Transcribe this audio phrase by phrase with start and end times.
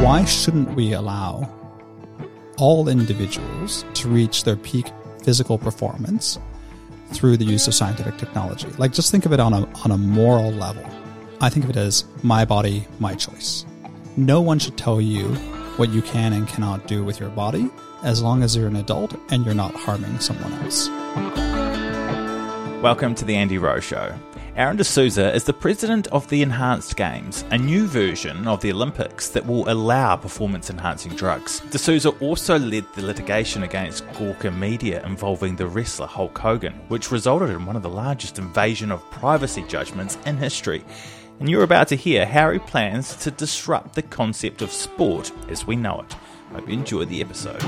[0.00, 1.48] Why shouldn't we allow
[2.58, 4.86] all individuals to reach their peak
[5.22, 6.38] physical performance
[7.12, 8.68] through the use of scientific technology?
[8.78, 10.84] Like just think of it on a, on a moral level.
[11.40, 13.64] I think of it as my body, my choice.
[14.16, 15.34] No one should tell you
[15.76, 17.70] what you can and cannot do with your body
[18.02, 20.88] as long as you're an adult and you're not harming someone else.
[22.82, 24.14] Welcome to the Andy Rowe Show.
[24.54, 29.30] Aron D'Souza is the president of the Enhanced Games, a new version of the Olympics
[29.30, 31.60] that will allow performance enhancing drugs.
[31.70, 37.48] D'Souza also led the litigation against Gawker Media involving the wrestler Hulk Hogan, which resulted
[37.48, 40.84] in one of the largest invasion of privacy judgments in history.
[41.40, 45.66] And you're about to hear how he plans to disrupt the concept of sport as
[45.66, 46.14] we know it.
[46.52, 47.62] Hope you enjoy the episode.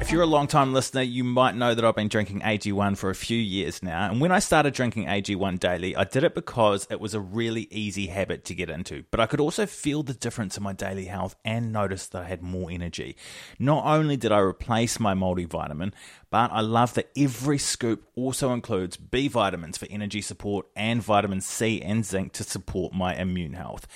[0.00, 3.08] If you're a long time listener, you might know that I've been drinking AG1 for
[3.08, 4.10] a few years now.
[4.10, 7.66] And when I started drinking AG1 daily, I did it because it was a really
[7.70, 9.04] easy habit to get into.
[9.10, 12.26] But I could also feel the difference in my daily health and notice that I
[12.26, 13.16] had more energy.
[13.58, 15.94] Not only did I replace my multivitamin,
[16.28, 21.40] but I love that every scoop also includes B vitamins for energy support and vitamin
[21.40, 23.86] C and zinc to support my immune health.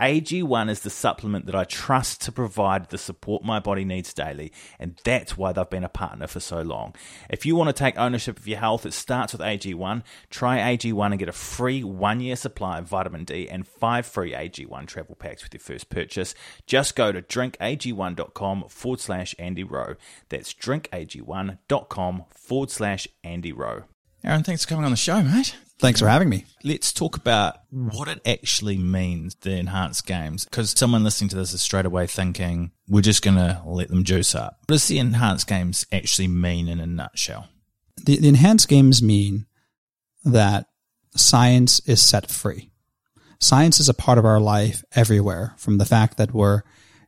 [0.00, 4.52] AG1 is the supplement that I trust to provide the support my body needs daily,
[4.78, 6.94] and that's why they've been a partner for so long.
[7.28, 10.02] If you want to take ownership of your health, it starts with AG1.
[10.30, 14.32] Try AG1 and get a free one year supply of vitamin D and five free
[14.32, 16.34] AG1 travel packs with your first purchase.
[16.66, 19.94] Just go to drinkag1.com forward slash Andy Rowe.
[20.28, 23.84] That's drinkag1.com forward slash Andy Rowe.
[24.24, 25.56] Aron, thanks for coming on the show, mate.
[25.82, 26.44] Thanks for having me.
[26.62, 31.52] Let's talk about what it actually means, the enhanced games, because someone listening to this
[31.52, 34.58] is straight away thinking, we're just going to let them juice up.
[34.60, 37.48] What does the enhanced games actually mean in a nutshell?
[37.96, 39.46] The, the enhanced games mean
[40.24, 40.66] that
[41.16, 42.70] science is set free.
[43.40, 46.62] Science is a part of our life everywhere from the fact that we're,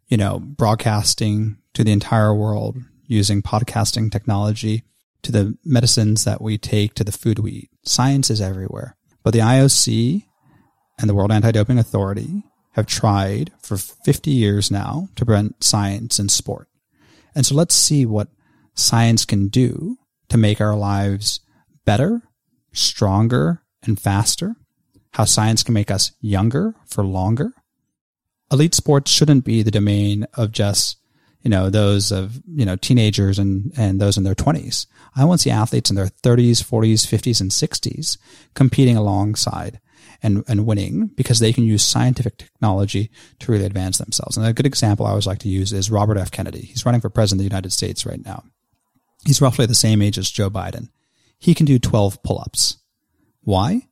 [0.08, 4.82] you know, broadcasting to the entire world using podcasting technology
[5.24, 7.70] to the medicines that we take to the food we eat.
[7.82, 8.96] Science is everywhere.
[9.22, 10.24] But the IOC
[10.98, 16.28] and the World Anti-Doping Authority have tried for 50 years now to prevent science in
[16.28, 16.68] sport.
[17.34, 18.28] And so let's see what
[18.74, 19.96] science can do
[20.28, 21.41] to make our lives
[21.84, 22.22] better,
[22.72, 24.56] stronger, and faster.
[25.12, 27.52] How science can make us younger for longer.
[28.50, 30.98] Elite sports shouldn't be the domain of just
[31.44, 34.87] you know, those of, you know, teenagers and, and those in their twenties.
[35.15, 38.19] I want to see athletes in their thirties, forties, fifties, and sixties
[38.55, 39.78] competing alongside
[40.22, 43.10] and, and winning because they can use scientific technology
[43.41, 44.37] to really advance themselves.
[44.37, 46.31] And a good example I always like to use is Robert F.
[46.31, 46.62] Kennedy.
[46.62, 48.43] He's running for president of the United States right now.
[49.27, 50.88] He's roughly the same age as Joe Biden.
[51.38, 52.78] He can do 12 pull-ups.
[53.43, 53.83] Why?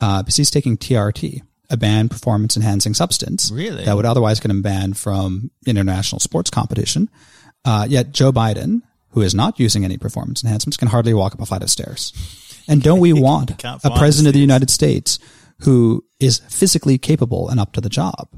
[0.00, 3.50] Uh, because he's taking TRT, a banned performance enhancing substance.
[3.50, 3.84] Really?
[3.84, 7.08] That would otherwise get him banned from international sports competition.
[7.64, 11.40] Uh, yet Joe Biden, who is not using any performance enhancements, can hardly walk up
[11.40, 12.12] a flight of stairs.
[12.68, 15.18] And don't we want a president of the United States
[15.60, 18.28] who is physically capable and up to the job,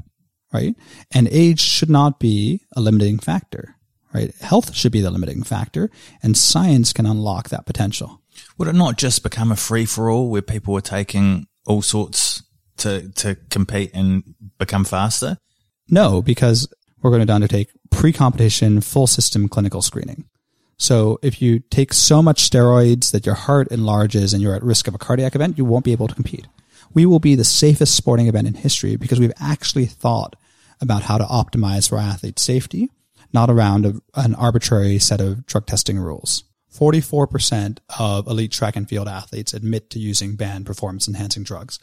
[0.53, 0.75] right?
[1.12, 3.76] And age should not be a limiting factor,
[4.12, 4.34] right?
[4.36, 5.91] Health should be the limiting factor
[6.22, 8.22] and science can unlock that potential.
[8.59, 12.42] Would it not just become a free for all where people are taking all sorts
[12.78, 15.38] to, to compete and become faster?
[15.88, 16.69] No, because
[17.03, 20.25] we're going to undertake pre-competition full system clinical screening.
[20.78, 24.88] So if you take so much steroids that your heart enlarges and you're at risk
[24.88, 26.47] of a cardiac event, you won't be able to compete.
[26.92, 30.36] We will be the safest sporting event in history because we've actually thought
[30.80, 32.91] about how to optimize for athlete safety,
[33.33, 36.45] not around a, an arbitrary set of drug testing rules.
[36.72, 41.78] 44% of elite track and field athletes admit to using banned performance enhancing drugs.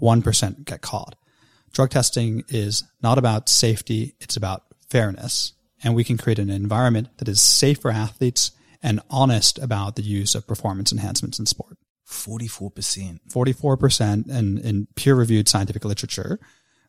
[0.00, 1.14] 1% get caught.
[1.72, 5.52] Drug testing is not about safety, it's about fairness.
[5.82, 8.52] And we can create an environment that is safe for athletes
[8.82, 11.76] and honest about the use of performance enhancements in sport.
[12.08, 13.20] 44%.
[13.28, 16.40] 44% in, in peer reviewed scientific literature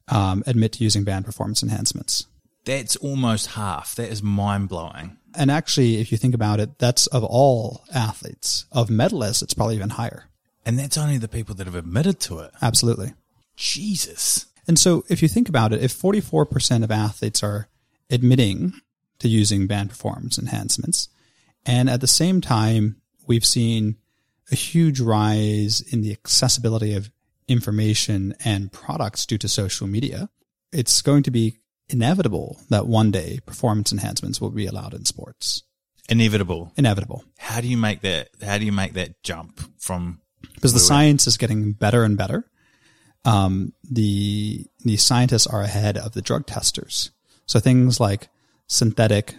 [0.07, 2.25] um, admit to using banned performance enhancements.
[2.65, 3.95] That's almost half.
[3.95, 5.17] That is mind blowing.
[5.35, 8.65] And actually, if you think about it, that's of all athletes.
[8.71, 10.25] Of medalists, it's probably even higher.
[10.69, 12.51] And that's only the people that have admitted to it.
[12.61, 13.13] Absolutely.
[13.55, 14.45] Jesus.
[14.67, 17.67] And so if you think about it, if 44% of athletes are
[18.11, 18.73] admitting
[19.17, 21.09] to using banned performance enhancements,
[21.65, 23.95] and at the same time, we've seen
[24.51, 27.09] a huge rise in the accessibility of
[27.47, 30.29] information and products due to social media,
[30.71, 31.57] it's going to be
[31.87, 35.63] inevitable that one day performance enhancements will be allowed in sports.
[36.09, 36.71] Inevitable.
[36.77, 37.23] Inevitable.
[37.39, 38.29] How do you make that?
[38.43, 40.21] How do you make that jump from?
[40.53, 42.45] Because the science is getting better and better.
[43.25, 47.11] Um, the the scientists are ahead of the drug testers.
[47.45, 48.29] So things like
[48.67, 49.35] synthetic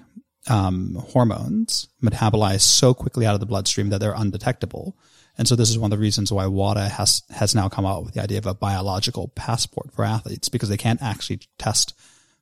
[0.48, 4.96] um, hormones metabolize so quickly out of the bloodstream that they're undetectable.
[5.38, 8.04] And so this is one of the reasons why WADA has has now come out
[8.04, 11.94] with the idea of a biological passport for athletes because they can't actually test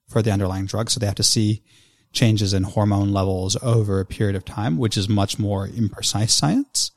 [0.09, 1.63] for the underlying drug, so they have to see
[2.13, 6.91] changes in hormone levels over a period of time, which is much more imprecise science.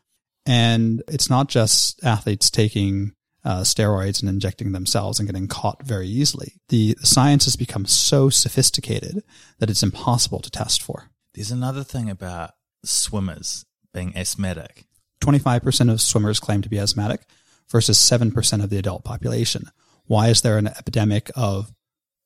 [0.45, 6.07] And it's not just athletes taking uh, steroids and injecting themselves and getting caught very
[6.07, 6.53] easily.
[6.69, 9.23] The, the science has become so sophisticated
[9.59, 11.09] that it's impossible to test for.
[11.33, 12.51] There's another thing about
[12.83, 14.85] swimmers being asthmatic.
[15.21, 17.21] 25% of swimmers claim to be asthmatic
[17.69, 19.69] versus 7% of the adult population.
[20.05, 21.71] Why is there an epidemic of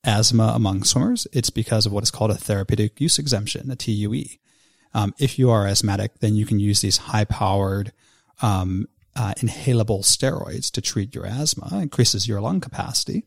[0.03, 1.27] asthma among swimmers?
[1.33, 4.25] It's because of what is called a therapeutic use exemption, a TUE.
[4.93, 7.91] Um, if you are asthmatic, then you can use these high powered,
[8.41, 13.25] um, uh, inhalable steroids to treat your asthma, increases your lung capacity.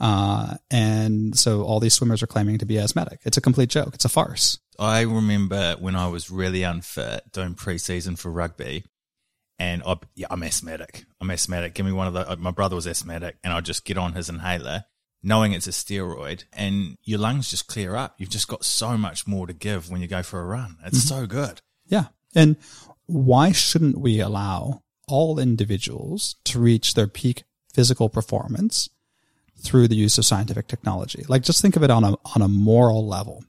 [0.00, 3.20] Uh, and so all these swimmers are claiming to be asthmatic.
[3.24, 3.94] It's a complete joke.
[3.94, 4.58] It's a farce.
[4.78, 8.84] I remember when I was really unfit doing preseason for rugby,
[9.58, 11.04] and I, yeah, I'm asthmatic.
[11.20, 11.74] I'm asthmatic.
[11.74, 12.36] Give me one of the.
[12.36, 14.84] My brother was asthmatic, and I'd just get on his inhaler,
[15.22, 18.16] knowing it's a steroid, and your lungs just clear up.
[18.18, 20.78] You've just got so much more to give when you go for a run.
[20.84, 21.20] It's mm-hmm.
[21.20, 21.60] so good.
[21.86, 22.56] Yeah, and
[23.06, 28.88] why shouldn't we allow all individuals to reach their peak physical performance
[29.58, 31.24] through the use of scientific technology?
[31.28, 33.44] Like, just think of it on a on a moral level.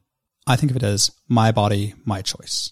[0.47, 2.71] I think of it as my body, my choice.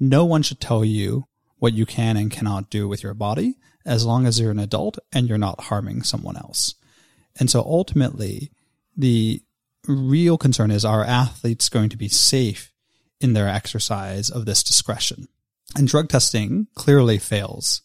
[0.00, 1.26] No one should tell you
[1.58, 4.98] what you can and cannot do with your body as long as you're an adult
[5.12, 6.74] and you're not harming someone else.
[7.38, 8.50] And so ultimately,
[8.96, 9.42] the
[9.86, 12.72] real concern is are athletes going to be safe
[13.20, 15.28] in their exercise of this discretion?
[15.76, 17.82] And drug testing clearly fails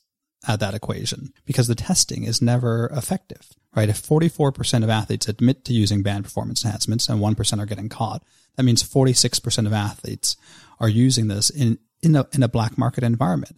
[0.47, 3.89] at that equation because the testing is never effective, right?
[3.89, 8.23] If 44% of athletes admit to using banned performance enhancements and 1% are getting caught,
[8.55, 10.37] that means 46% of athletes
[10.79, 13.55] are using this in, in a, in a black market environment.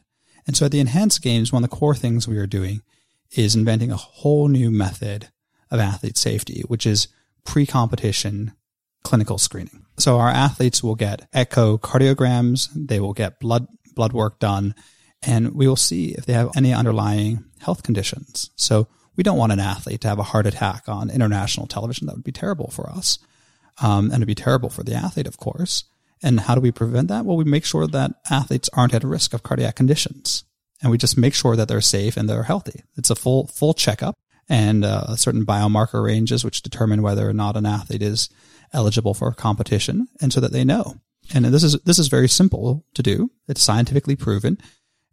[0.48, 2.82] And so at the enhanced games, one of the core things we are doing
[3.32, 5.30] is inventing a whole new method
[5.70, 7.08] of athlete safety, which is
[7.46, 8.54] pre-competition
[9.04, 9.86] clinical screening.
[9.98, 14.75] So our athletes will get echocardiograms, they will get blood blood work done,
[15.21, 18.51] and we will see if they have any underlying health conditions.
[18.56, 22.07] So we don't want an athlete to have a heart attack on international television.
[22.07, 23.19] That would be terrible for us.
[23.81, 25.86] Um, and it'd be terrible for the athlete, of course.
[26.21, 27.25] And how do we prevent that?
[27.25, 30.44] Well, we make sure that athletes aren't at risk of cardiac conditions.
[30.81, 32.83] And we just make sure that they're safe and they're healthy.
[32.95, 34.15] It's a full, full checkup
[34.47, 38.30] and uh, certain biomarker ranges which determine whether or not an athlete is
[38.74, 40.95] eligible for competition and so that they know.
[41.34, 43.31] And this is, this is very simple to do.
[43.48, 44.58] It's scientifically proven.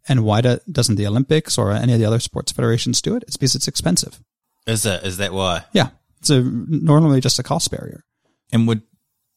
[0.07, 3.23] And why do, doesn't the Olympics or any of the other sports federations do it?
[3.27, 4.19] It's because it's expensive.
[4.65, 5.65] Is that, is that why?
[5.73, 5.89] Yeah.
[6.19, 8.03] It's a, normally just a cost barrier.
[8.51, 8.81] And would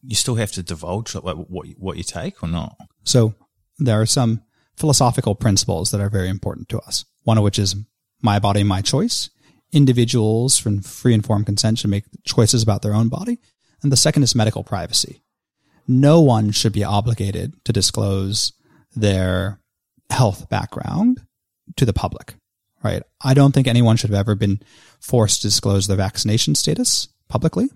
[0.02, 2.76] you still have to divulge like what what you take or not?
[3.04, 3.34] So
[3.78, 4.42] there are some
[4.76, 7.04] philosophical principles that are very important to us.
[7.24, 7.76] One of which is
[8.22, 9.30] my body, my choice.
[9.72, 13.38] Individuals from free informed consent should make choices about their own body.
[13.82, 15.22] And the second is medical privacy.
[15.90, 18.52] No one should be obligated to disclose
[18.94, 19.60] their
[20.08, 21.20] health background
[21.76, 22.34] to the public,
[22.82, 23.02] right?
[23.20, 24.60] I don't think anyone should have ever been
[25.00, 27.68] forced to disclose their vaccination status publicly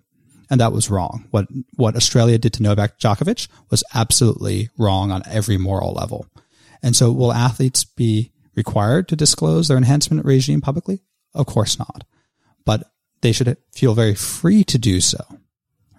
[0.50, 1.26] and that was wrong.
[1.30, 6.26] What what Australia did to Novak Djokovic was absolutely wrong on every moral level.
[6.82, 11.02] And so, will athletes be required to disclose their enhancement regime publicly?
[11.34, 12.04] Of course not.
[12.64, 12.84] But
[13.22, 15.24] they should feel very free to do so.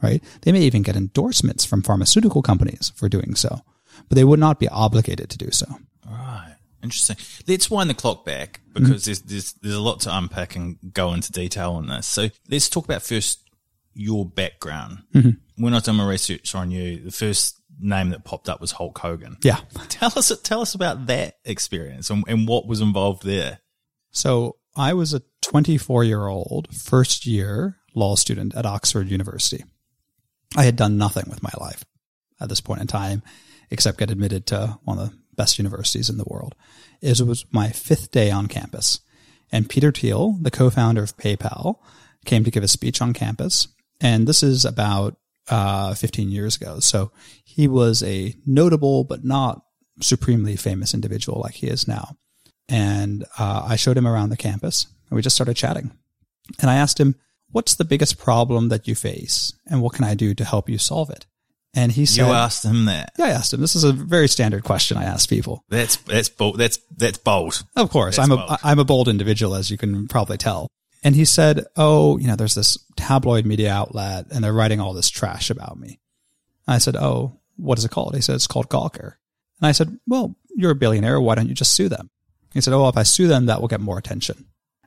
[0.02, 0.24] Right?
[0.42, 3.62] They may even get endorsements from pharmaceutical companies for doing so,
[4.08, 5.66] but they would not be obligated to do so.
[6.06, 6.56] Right.
[6.84, 7.18] Interesting.
[7.48, 9.06] Let's wind the clock back because mm-hmm.
[9.06, 12.06] there's, there's there's a lot to unpack and go into detail on this.
[12.06, 13.42] So let's talk about first
[13.96, 15.00] your background.
[15.14, 15.64] Mm-hmm.
[15.64, 18.98] When I done my research on you, the first name that popped up was Hulk
[19.00, 19.38] Hogan.
[19.42, 19.60] Yeah.
[19.90, 23.60] Tell us tell us about that experience and, and what was involved there.
[24.12, 29.64] So I was a 24 year old first year law student at Oxford University.
[30.56, 31.84] I had done nothing with my life
[32.40, 33.24] at this point in time
[33.72, 36.56] except get admitted to one of the best universities in the world.
[37.02, 39.00] It was my fifth day on campus
[39.52, 41.80] and Peter Thiel, the co-founder of PayPal,
[42.26, 43.68] came to give a speech on campus.
[44.02, 46.80] And this is about uh, 15 years ago.
[46.80, 47.12] So
[47.44, 49.62] he was a notable but not
[50.02, 52.18] supremely famous individual like he is now.
[52.68, 55.92] And uh, I showed him around the campus and we just started chatting.
[56.60, 57.16] And I asked him,
[57.56, 59.54] What's the biggest problem that you face?
[59.66, 61.26] And what can I do to help you solve it?
[61.74, 63.14] And he said, You asked him that.
[63.18, 63.62] Yeah, I asked him.
[63.62, 65.64] This is a very standard question I ask people.
[65.70, 66.58] That's that's bold.
[66.58, 67.64] That's that's bold.
[67.78, 68.50] Of course, That's I'm bold.
[68.50, 70.68] a I'm a bold individual, as you can probably tell.
[71.02, 74.92] And he said, "Oh, you know, there's this tabloid media outlet, and they're writing all
[74.92, 76.02] this trash about me."
[76.68, 79.14] I said, "Oh, what is it called?" He said, "It's called Gawker."
[79.62, 81.22] And I said, "Well, you're a billionaire.
[81.22, 82.10] Why don't you just sue them?"
[82.54, 84.44] He said, "Oh, if I sue them, that will get more attention."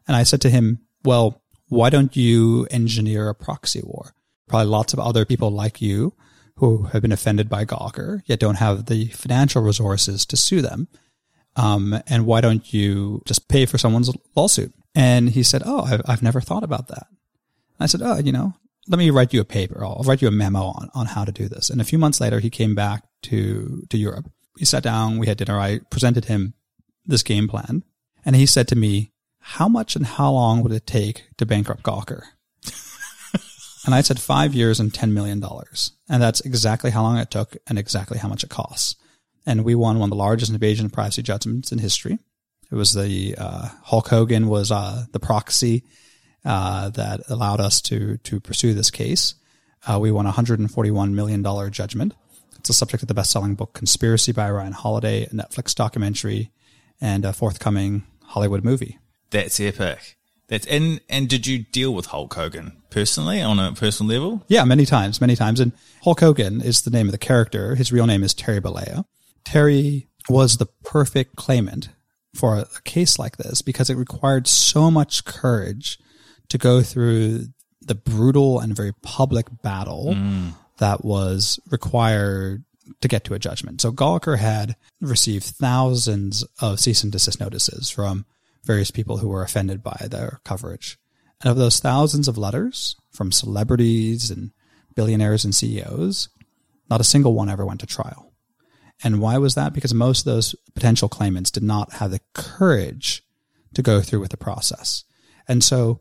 [0.07, 4.15] And I said to him, "Well, why don't you engineer a proxy war?
[4.49, 6.15] Probably lots of other people like you
[6.57, 10.89] who have been offended by Gawker yet don't have the financial resources to sue them."
[11.59, 14.73] um, and why don't you just pay for someone's lawsuit?
[14.95, 17.09] And he said, oh, I've, I've never thought about that.
[17.81, 18.55] I said, oh, you know,
[18.87, 19.85] let me write you a paper.
[19.85, 21.69] I'll write you a memo on, on how to do this.
[21.69, 24.31] And a few months later, he came back to, to Europe.
[24.59, 25.59] We sat down, we had dinner.
[25.59, 26.55] I presented him
[27.05, 27.83] this game plan
[28.25, 31.83] and he said to me, how much and how long would it take to bankrupt
[31.83, 32.23] Gawker?
[33.87, 35.43] and I said five years and $10 million.
[36.09, 38.97] And that's exactly how long it took and exactly how much it costs
[39.49, 42.19] and we won one of the largest invasion of privacy judgments in history.
[42.71, 45.85] It was the uh, Hulk Hogan was uh, the proxy
[46.45, 49.35] uh, that allowed us to to pursue this case.
[49.87, 52.15] Uh, we won a 141 million dollar judgment.
[52.59, 56.51] It's the subject of the best-selling book "Conspiracy" by Ryan Holiday, a Netflix documentary,
[57.01, 58.99] and a forthcoming Hollywood movie.
[59.31, 60.17] That's epic.
[60.49, 64.45] That's and and did you deal with Hulk Hogan personally on a personal level?
[64.49, 65.61] Yeah, many times, many times.
[65.61, 67.75] And Hulk Hogan is the name of the character.
[67.75, 69.05] His real name is Terry Bollea.
[69.45, 71.91] Terry was the perfect claimant
[72.35, 75.99] for a case like this because it required so much courage
[76.49, 77.47] to go through
[77.81, 80.53] the brutal and very public battle mm.
[80.79, 82.65] that was required
[83.01, 83.81] to get to a judgment.
[83.81, 88.25] So Gawker had received thousands of cease and desist notices from
[88.65, 90.99] various people who were offended by their coverage.
[91.41, 94.51] And of those thousands of letters from celebrities and
[94.95, 96.29] billionaires and CEOs,
[96.91, 98.33] not a single one ever went to trial.
[99.05, 99.73] And why was that?
[99.73, 103.23] Because most of those potential claimants did not have the courage
[103.75, 105.05] to go through with the process.
[105.47, 106.01] And so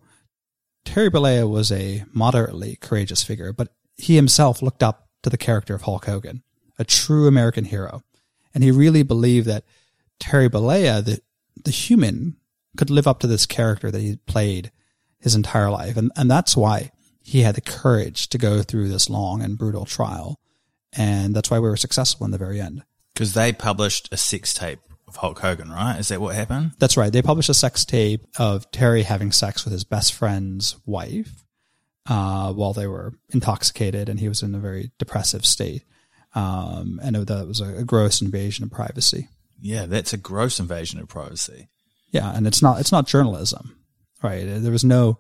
[0.83, 5.75] Terry Bollea was a moderately courageous figure, but he himself looked up to the character
[5.75, 6.43] of Hulk Hogan,
[6.79, 8.03] a true American hero.
[8.53, 9.65] And he really believed that
[10.19, 11.21] Terry Bollea, the,
[11.63, 12.37] the human,
[12.77, 14.71] could live up to this character that he played
[15.19, 15.97] his entire life.
[15.97, 16.91] And, and that's why
[17.21, 20.39] he had the courage to go through this long and brutal trial.
[20.93, 22.83] And that's why we were successful in the very end.
[23.13, 25.97] Because they published a sex tape of Hulk Hogan, right?
[25.97, 26.73] Is that what happened?
[26.79, 27.11] That's right.
[27.11, 31.45] They published a sex tape of Terry having sex with his best friend's wife
[32.07, 35.83] uh, while they were intoxicated, and he was in a very depressive state.
[36.35, 39.29] Um, and that was a, a gross invasion of privacy.
[39.59, 41.69] Yeah, that's a gross invasion of privacy.
[42.11, 43.77] Yeah, and it's not it's not journalism,
[44.23, 44.43] right?
[44.45, 45.19] There was no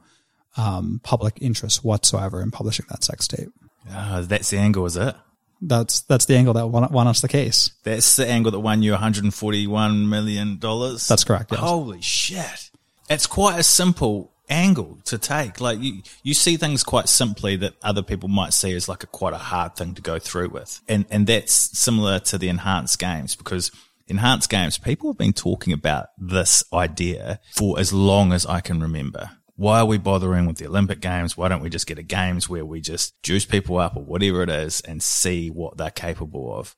[0.55, 3.49] um, public interest whatsoever in publishing that sex tape.
[3.89, 5.15] Ah, that's the angle, is it?
[5.61, 7.71] That's that's the angle that won, won us the case.
[7.83, 11.07] That's the angle that won you 141 million dollars.
[11.07, 11.51] That's correct.
[11.51, 11.61] Yes.
[11.61, 12.71] Holy shit!
[13.09, 15.59] It's quite a simple angle to take.
[15.59, 19.07] Like you, you see things quite simply that other people might see as like a
[19.07, 22.99] quite a hard thing to go through with, and and that's similar to the enhanced
[22.99, 23.71] games because
[24.07, 28.81] enhanced games people have been talking about this idea for as long as I can
[28.81, 29.31] remember.
[29.55, 31.35] Why are we bothering with the Olympic Games?
[31.35, 34.43] Why don't we just get a games where we just juice people up or whatever
[34.43, 36.75] it is and see what they're capable of?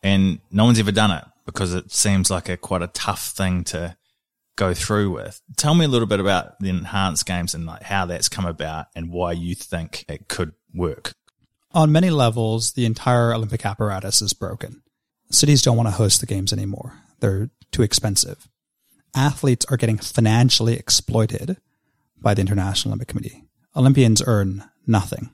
[0.00, 3.64] And no one's ever done it because it seems like a quite a tough thing
[3.64, 3.96] to
[4.56, 5.40] go through with.
[5.56, 8.86] Tell me a little bit about the enhanced games and like how that's come about
[8.94, 11.14] and why you think it could work.
[11.72, 14.83] On many levels, the entire Olympic apparatus is broken.
[15.30, 16.92] Cities don't want to host the games anymore.
[17.20, 18.48] They're too expensive.
[19.14, 21.56] Athletes are getting financially exploited
[22.20, 23.44] by the International Olympic Committee.
[23.76, 25.30] Olympians earn nothing.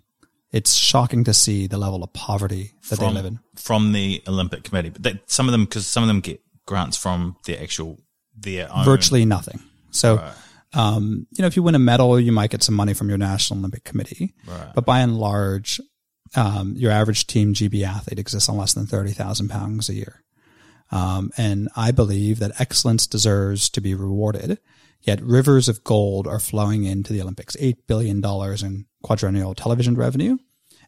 [0.53, 3.39] It's shocking to see the level of poverty that from, they live in.
[3.55, 6.97] from the Olympic Committee, but that, some of them because some of them get grants
[6.97, 7.99] from the actual
[8.37, 9.61] their own Virtually nothing.
[9.91, 10.23] So,
[10.73, 13.19] um, you know, if you win a medal, you might get some money from your
[13.19, 14.35] National Olympic Committee.
[14.47, 14.73] Right.
[14.75, 15.81] But by and large,
[16.37, 20.23] um, your average team GB athlete exists on less than 30,000 pounds a year.
[20.93, 24.59] Um, and I believe that excellence deserves to be rewarded.
[25.03, 30.37] Yet rivers of gold are flowing into the Olympics, $8 billion in quadrennial television revenue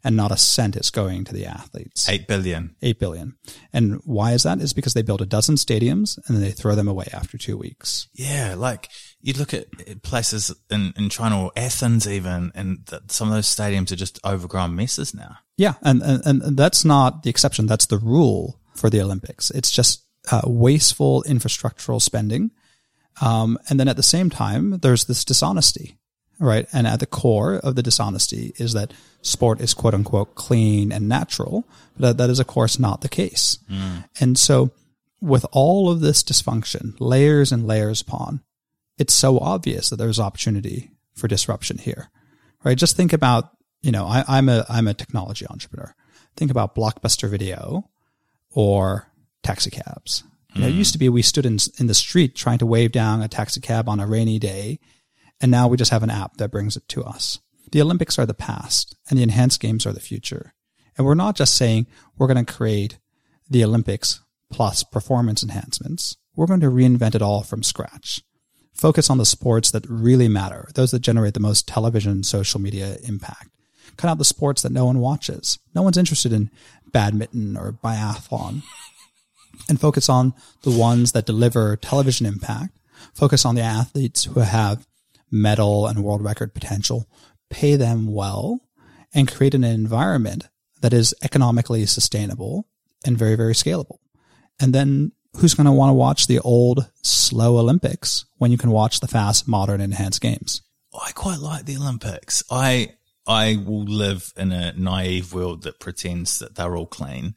[0.04, 2.08] and not a cent is going to the athletes.
[2.08, 2.74] Eight billion.
[2.82, 3.36] Eight billion.
[3.72, 4.60] And why is that?
[4.60, 7.56] Is because they build a dozen stadiums and then they throw them away after two
[7.56, 8.08] weeks.
[8.12, 8.88] Yeah, like
[9.20, 9.66] you look at
[10.02, 14.18] places in, in China or Athens even, and the, some of those stadiums are just
[14.24, 15.36] overgrown messes now.
[15.56, 17.66] Yeah, and, and, and that's not the exception.
[17.66, 19.50] That's the rule for the Olympics.
[19.50, 22.50] It's just uh, wasteful infrastructural spending.
[23.20, 25.98] Um, and then at the same time, there's this dishonesty,
[26.42, 26.66] right?
[26.72, 31.08] And at the core of the dishonesty is that sport is quote unquote clean and
[31.08, 31.64] natural,
[31.98, 33.58] but that is of course not the case.
[33.70, 34.04] Mm.
[34.20, 34.72] And so
[35.20, 38.42] with all of this dysfunction, layers and layers upon,
[38.98, 42.10] it's so obvious that there's opportunity for disruption here,
[42.64, 42.76] right?
[42.76, 45.94] Just think about, you know, I, I'm a, I'm a technology entrepreneur.
[46.36, 47.88] Think about Blockbuster Video
[48.50, 49.06] or
[49.42, 50.24] taxi cabs.
[50.54, 52.92] You know, it used to be we stood in, in the street trying to wave
[52.92, 54.80] down a taxi cab on a rainy day.
[55.42, 57.40] And now we just have an app that brings it to us.
[57.72, 60.54] The Olympics are the past and the enhanced games are the future.
[60.96, 62.98] And we're not just saying we're going to create
[63.50, 64.20] the Olympics
[64.50, 66.16] plus performance enhancements.
[66.36, 68.22] We're going to reinvent it all from scratch.
[68.72, 72.60] Focus on the sports that really matter, those that generate the most television and social
[72.60, 73.48] media impact.
[73.96, 75.58] Cut out the sports that no one watches.
[75.74, 76.50] No one's interested in
[76.92, 78.62] badminton or biathlon.
[79.68, 82.78] And focus on the ones that deliver television impact.
[83.14, 84.86] Focus on the athletes who have
[85.32, 87.08] medal and world record potential.
[87.50, 88.60] Pay them well
[89.14, 90.48] and create an environment
[90.80, 92.68] that is economically sustainable
[93.04, 93.98] and very, very scalable.
[94.60, 98.70] And then who's going to want to watch the old slow Olympics when you can
[98.70, 100.62] watch the fast, modern, enhanced games?
[100.94, 102.42] I quite like the Olympics.
[102.50, 102.94] I
[103.26, 107.34] I will live in a naive world that pretends that they're all clean,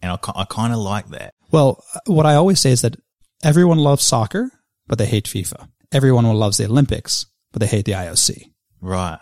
[0.00, 1.34] and I, I kind of like that.
[1.50, 2.96] Well, what I always say is that
[3.42, 4.50] everyone loves soccer,
[4.86, 5.68] but they hate FIFA.
[5.92, 8.50] Everyone loves the Olympics, but they hate the IOC.
[8.82, 9.18] Right.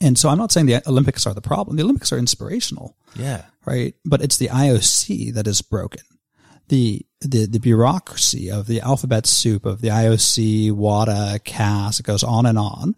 [0.00, 1.76] And so I'm not saying the Olympics are the problem.
[1.76, 2.96] The Olympics are inspirational.
[3.14, 3.42] Yeah.
[3.66, 3.94] Right.
[4.06, 6.02] But it's the IOC that is broken
[6.72, 12.24] the the the bureaucracy of the alphabet soup of the IOC, WADA, CAS, it goes
[12.24, 12.96] on and on.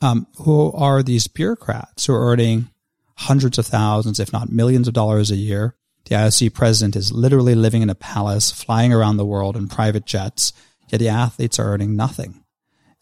[0.00, 2.70] Um, who are these bureaucrats who are earning
[3.18, 5.76] hundreds of thousands, if not millions of dollars a year?
[6.06, 10.06] The IOC president is literally living in a palace, flying around the world in private
[10.06, 10.54] jets,
[10.88, 12.41] yet the athletes are earning nothing.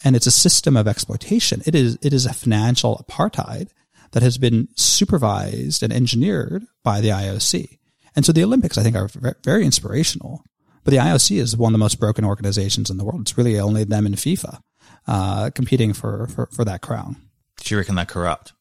[0.04, 1.62] And it's a system of exploitation.
[1.66, 3.68] It is, it is a financial apartheid
[4.12, 7.78] that has been supervised and engineered by the IOC.
[8.16, 9.08] And so the Olympics, I think, are
[9.44, 10.42] very inspirational.
[10.82, 13.20] But the IOC is one of the most broken organizations in the world.
[13.22, 14.60] It's really only them and FIFA
[15.06, 17.16] uh, competing for, for, for that crown.
[17.58, 18.52] Do you reckon they're corrupt?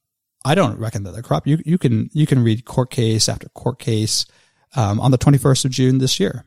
[0.45, 1.47] I don't reckon that they're corrupt.
[1.47, 4.25] You you can you can read court case after court case.
[4.75, 6.45] Um, on the 21st of June this year,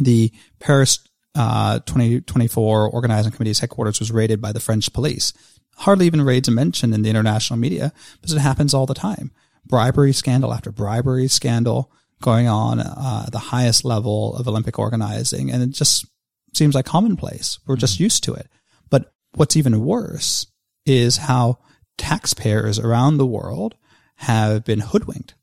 [0.00, 1.00] the Paris
[1.34, 5.32] uh, 2024 organizing committee's headquarters was raided by the French police.
[5.78, 9.32] Hardly even raids mentioned in the international media because it happens all the time.
[9.66, 11.90] Bribery scandal after bribery scandal
[12.22, 16.06] going on uh, at the highest level of Olympic organizing, and it just
[16.54, 17.58] seems like commonplace.
[17.66, 18.04] We're just mm-hmm.
[18.04, 18.48] used to it.
[18.88, 20.46] But what's even worse
[20.86, 21.58] is how
[21.98, 23.74] taxpayers around the world
[24.16, 25.34] have been hoodwinked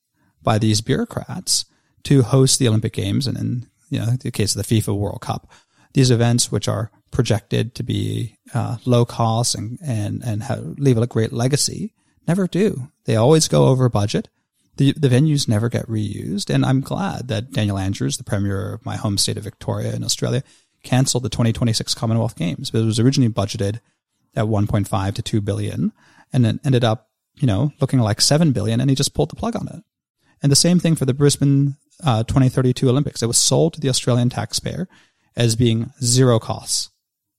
[0.41, 1.65] by these bureaucrats
[2.04, 5.21] to host the Olympic Games and in you know the case of the FIFA World
[5.21, 5.51] Cup,
[5.93, 10.97] these events which are projected to be uh, low cost and and and have, leave
[10.97, 11.93] a great legacy
[12.27, 12.89] never do.
[13.06, 14.30] They always go over budget
[14.77, 16.54] the, the venues never get reused.
[16.54, 20.04] And I'm glad that Daniel Andrews, the premier of my home state of Victoria in
[20.04, 20.43] Australia,
[20.84, 22.71] canceled the 2026 Commonwealth Games.
[22.73, 23.80] It was originally budgeted
[24.36, 25.91] at 1.5 to 2 billion
[26.34, 29.36] and it ended up, you know, looking like 7 billion and he just pulled the
[29.36, 29.84] plug on it.
[30.41, 33.21] And the same thing for the Brisbane uh, 2032 Olympics.
[33.21, 34.88] It was sold to the Australian taxpayer
[35.36, 36.89] as being zero costs,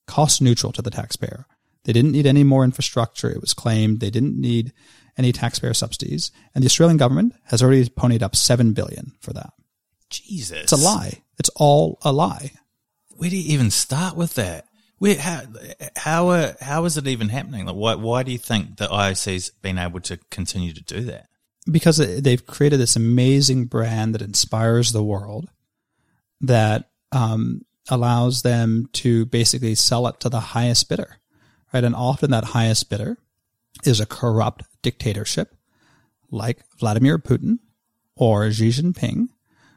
[0.07, 1.47] cost neutral to the taxpayer.
[1.85, 3.31] They didn't need any more infrastructure.
[3.31, 4.73] It was claimed they didn't need
[5.19, 6.31] any taxpayer subsidies.
[6.55, 9.53] And the Australian government has already ponied up seven billion for that.
[10.11, 10.63] Jesus.
[10.63, 11.23] It's a lie.
[11.39, 12.53] It's all a lie.
[13.17, 14.67] Where do you even start with that?
[14.99, 15.43] Where, how,
[15.97, 17.67] how, uh, how is it even happening?
[17.67, 21.27] Like, why, why do you think the IOC's been able to continue to do that?
[21.71, 25.49] Because they've created this amazing brand that inspires the world
[26.41, 31.19] that, um, allows them to basically sell it to the highest bidder,
[31.73, 31.85] right?
[31.85, 33.19] And often that highest bidder
[33.85, 35.55] is a corrupt dictatorship
[36.31, 37.59] like Vladimir Putin
[38.17, 39.29] or Xi Jinping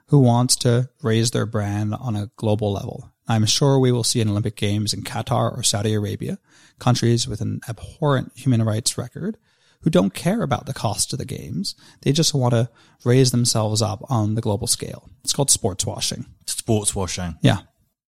[0.08, 3.12] who wants to raise their brand on a global level.
[3.28, 6.38] I'm sure we will see an Olympic Games in Qatar or Saudi Arabia,
[6.78, 9.38] countries with an abhorrent human rights record
[9.82, 11.76] who don't care about the cost of the games.
[12.02, 12.70] They just want to
[13.04, 15.10] raise themselves up on the global scale.
[15.24, 16.26] It's called sports washing.
[16.46, 17.38] Sports washing.
[17.41, 17.60] Yeah.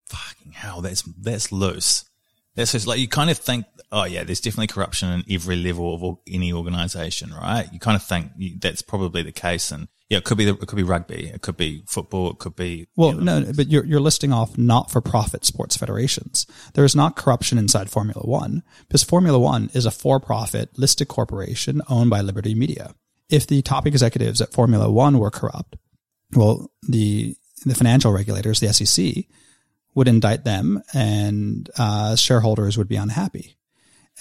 [0.09, 2.05] Fucking hell, that's that's loose.
[2.55, 5.93] That's just like you kind of think, oh yeah, there's definitely corruption in every level
[5.93, 7.67] of any organization, right?
[7.71, 10.67] You kind of think that's probably the case, and yeah, it could be the, it
[10.67, 13.67] could be rugby, it could be football, it could be well, you know, no, but
[13.67, 16.47] you're you're listing off not for profit sports federations.
[16.73, 21.09] There is not corruption inside Formula One because Formula One is a for profit listed
[21.09, 22.95] corporation owned by Liberty Media.
[23.29, 25.75] If the top executives at Formula One were corrupt,
[26.33, 29.25] well, the the financial regulators, the SEC,
[29.97, 33.57] would indict them, and uh, shareholders would be unhappy.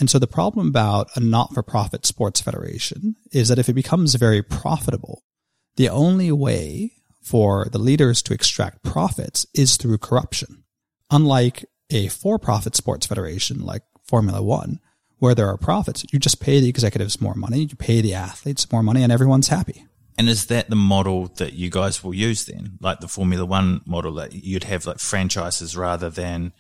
[0.01, 3.75] And so the problem about a not for profit sports federation is that if it
[3.75, 5.23] becomes very profitable,
[5.77, 10.65] the only way for the leaders to extract profits is through corruption.
[11.11, 14.81] Unlike a for profit sports federation like Formula One,
[15.19, 18.73] where there are profits, you just pay the executives more money, you pay the athletes
[18.73, 19.85] more money, and everyone's happy.
[20.19, 22.79] And is that the model that you guys will use then?
[22.81, 26.53] Like the Formula One model that you'd have like franchises rather than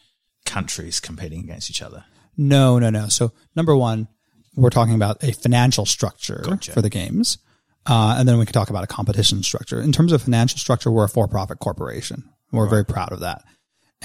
[0.44, 2.04] countries competing against each other?
[2.36, 3.08] No, no, no.
[3.08, 4.08] So number one,
[4.54, 6.72] we're talking about a financial structure gotcha.
[6.72, 7.38] for the games.
[7.86, 9.80] Uh, and then we can talk about a competition structure.
[9.80, 12.28] In terms of financial structure, we're a for-profit corporation.
[12.50, 12.70] We're right.
[12.70, 13.44] very proud of that.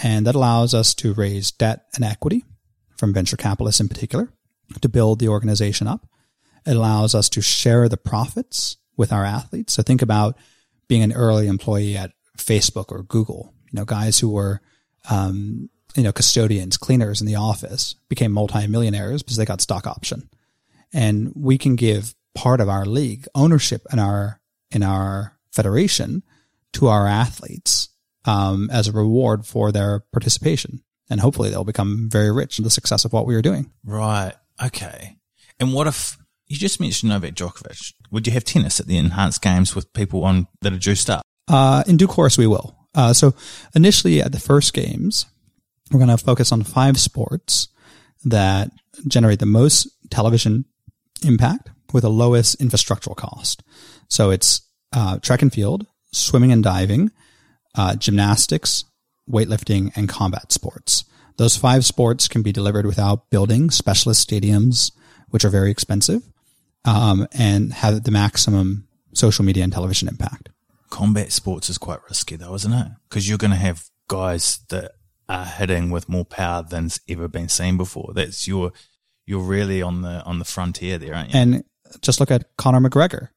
[0.02, 2.46] And that allows us to raise debt and equity
[2.96, 4.32] from venture capitalists in particular
[4.80, 6.08] to build the organization up.
[6.66, 9.74] It allows us to share the profits with our athletes.
[9.74, 10.38] So think about
[10.88, 14.62] being an early employee at Facebook or Google, you know, guys who were,
[15.10, 20.30] um, you know, custodians, cleaners in the office became multimillionaires because they got stock option.
[20.94, 24.40] And we can give part of our league, ownership in our
[24.72, 26.24] in our federation
[26.74, 27.90] to our athletes
[28.26, 32.70] um, as a reward for their participation, and hopefully they'll become very rich in the
[32.70, 33.72] success of what we are doing.
[33.84, 34.34] Right.
[34.64, 35.18] Okay.
[35.60, 37.94] And what if you just mentioned Novak Djokovic?
[38.12, 41.24] Would you have tennis at the enhanced games with people on that are juiced up?
[41.48, 42.76] Uh, in due course, we will.
[42.94, 43.34] Uh, so
[43.74, 45.26] initially at the first games,
[45.92, 47.70] we're going to focus on five sports
[48.24, 48.72] that
[49.08, 50.66] generate the most television
[51.24, 53.64] impact with the lowest infrastructural cost.
[54.10, 54.62] So it's
[54.94, 57.12] uh, track and field, swimming and diving,
[57.76, 58.86] uh, gymnastics,
[59.30, 61.06] weightlifting, and combat sports.
[61.38, 64.92] Those five sports can be delivered without building specialist stadiums,
[65.30, 66.22] which are very expensive,
[66.86, 70.50] um, and have the maximum social media and television impact.
[70.90, 72.88] Combat sports is quite risky, though, isn't it?
[73.10, 74.92] Because you're going to have guys that
[75.30, 78.12] are hitting with more power than's ever been seen before.
[78.14, 78.74] That's your
[79.26, 81.40] you're really on the on the frontier there, aren't you?
[81.40, 81.64] And
[82.02, 83.30] just look at Conor McGregor,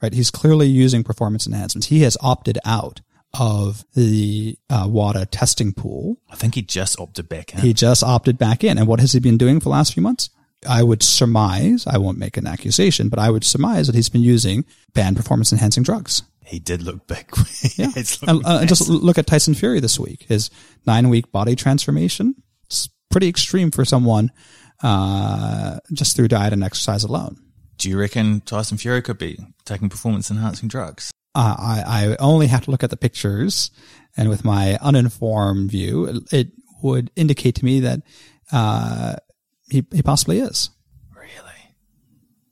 [0.00, 0.12] right?
[0.12, 1.88] He's clearly using performance enhancements.
[1.88, 3.00] He has opted out
[3.38, 6.18] of the uh, WADA testing pool.
[6.30, 7.60] I think he just opted back in.
[7.60, 8.78] He just opted back in.
[8.78, 10.30] And what has he been doing for the last few months?
[10.66, 14.22] I would surmise, I won't make an accusation, but I would surmise that he's been
[14.22, 16.22] using banned performance enhancing drugs.
[16.44, 17.26] He did look big.
[17.76, 17.90] yeah.
[18.26, 20.24] and, uh, just look at Tyson Fury this week.
[20.28, 20.50] His
[20.86, 22.34] nine week body transformation.
[22.64, 24.30] It's pretty extreme for someone
[24.82, 27.36] uh, just through diet and exercise alone.
[27.78, 31.10] Do you reckon Tyson Fury could be taking performance enhancing drugs?
[31.34, 33.70] Uh, I, I only have to look at the pictures,
[34.16, 36.48] and with my uninformed view, it, it
[36.82, 38.02] would indicate to me that
[38.52, 39.16] uh,
[39.74, 40.70] he he possibly is.
[41.16, 41.74] Really,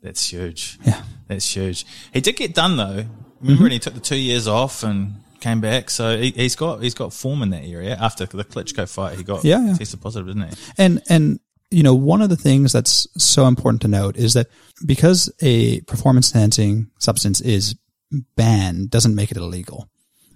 [0.03, 0.79] that's huge.
[0.85, 1.87] Yeah, that's huge.
[2.13, 2.85] He did get done though.
[2.85, 3.07] Remember,
[3.43, 3.63] mm-hmm.
[3.63, 6.95] when he took the two years off and came back, so he, has got he's
[6.95, 7.97] got form in that area.
[7.97, 9.75] After the Klitschko fight, he got yeah, yeah.
[9.75, 10.57] tested positive, didn't he?
[10.79, 14.49] And and you know, one of the things that's so important to note is that
[14.85, 17.77] because a performance enhancing substance is
[18.37, 19.89] banned doesn't make it illegal.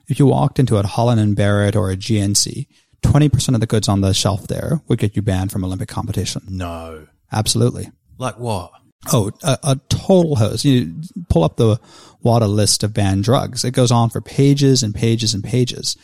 [0.09, 2.69] If you walked into a Holland and Barrett or a GNC,
[3.03, 6.43] 20% of the goods on the shelf there would get you banned from Olympic competition.
[6.49, 7.07] No.
[7.33, 7.91] Absolutely.
[8.19, 8.73] Like what?
[9.13, 10.65] Oh, a, a total hose.
[10.65, 10.95] You
[11.29, 11.79] pull up the
[12.23, 13.65] WADA list of banned drugs.
[13.65, 15.97] It goes on for pages and pages and pages.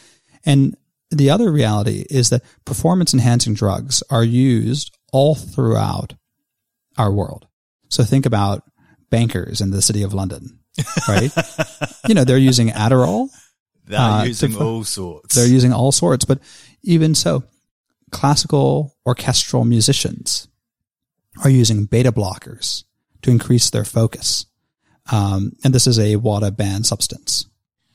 [0.45, 0.77] And
[1.11, 6.15] the other reality is that performance enhancing drugs are used all throughout
[6.97, 7.47] our world.
[7.89, 8.63] So think about
[9.11, 10.59] bankers in the city of London,
[11.09, 11.31] right?
[12.09, 13.29] you know, they're using Adderall.
[13.85, 15.35] They're uh, using all sorts.
[15.35, 16.39] They're using all sorts, but
[16.83, 17.45] even so,
[18.11, 20.49] classical orchestral musicians
[21.43, 22.85] are using beta blockers
[23.23, 24.47] to increase their focus.
[25.11, 27.47] Um, and this is a WADA banned substance.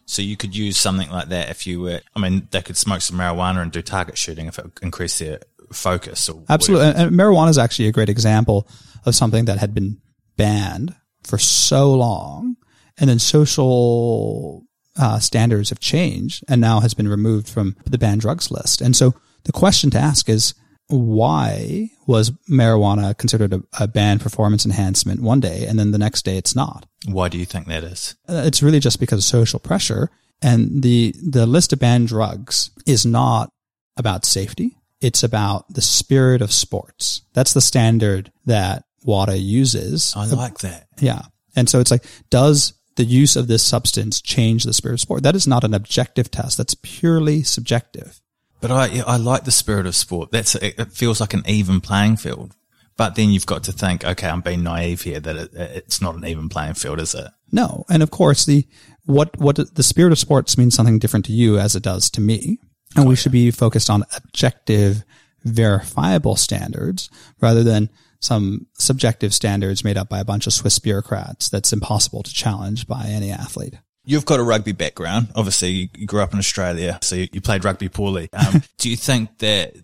[0.06, 3.02] So you could use something like that if you were, I mean, they could smoke
[3.02, 5.40] some marijuana and do target shooting if it increased their
[5.72, 6.30] focus.
[6.50, 6.88] Absolutely.
[6.88, 8.68] And, and marijuana is actually a great example
[9.06, 10.02] of something that had been
[10.38, 12.56] banned for so long
[12.98, 14.67] and then social
[14.98, 18.82] uh, standards have changed and now has been removed from the banned drugs list.
[18.82, 20.54] And so the question to ask is,
[20.90, 26.24] why was marijuana considered a, a, banned performance enhancement one day and then the next
[26.24, 26.86] day it's not?
[27.06, 28.16] Why do you think that is?
[28.28, 30.10] Uh, it's really just because of social pressure.
[30.42, 33.50] And the, the list of banned drugs is not
[33.98, 34.78] about safety.
[35.02, 37.22] It's about the spirit of sports.
[37.34, 40.14] That's the standard that WADA uses.
[40.16, 40.88] I like that.
[41.00, 41.24] Yeah.
[41.56, 45.24] And so it's like, does the use of this substance change the spirit of sport?
[45.24, 46.58] That is not an objective test.
[46.58, 48.20] That's purely subjective.
[48.60, 50.32] But I, I like the spirit of sport.
[50.32, 52.56] That's, it feels like an even playing field.
[52.98, 56.16] But then you've got to think, okay, I'm being naive here that it, it's not
[56.16, 57.28] an even playing field, is it?
[57.52, 57.86] No.
[57.90, 58.68] And of course, the,
[59.06, 62.22] what, what the spirit of sports means something different to you as it does to
[62.22, 62.58] me.
[62.96, 63.20] And oh, we yeah.
[63.20, 65.04] should be focused on objective,
[65.44, 71.50] verifiable standards rather than some subjective standards made up by a bunch of Swiss bureaucrats
[71.50, 73.76] that's impossible to challenge by any athlete.
[74.04, 75.30] You've got a rugby background.
[75.36, 78.30] Obviously, you grew up in Australia, so you played rugby poorly.
[78.34, 79.76] Um, do you think that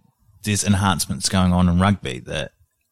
[0.44, 2.52] there's enhancements going on in rugby that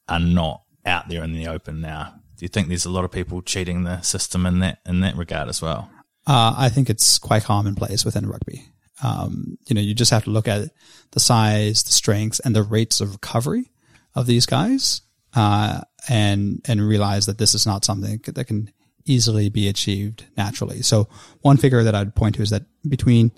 [0.09, 2.15] are not out there in the open now?
[2.37, 5.15] Do you think there's a lot of people cheating the system in that in that
[5.15, 5.89] regard as well?
[6.27, 8.65] Uh, I think it's quite commonplace within rugby.
[9.03, 10.69] Um, you know, you just have to look at
[11.11, 13.71] the size, the strengths, and the rates of recovery
[14.15, 15.01] of these guys,
[15.35, 18.71] uh, and and realize that this is not something that can
[19.05, 20.81] easily be achieved naturally.
[20.81, 21.07] So
[21.41, 23.31] one figure that I'd point to is that between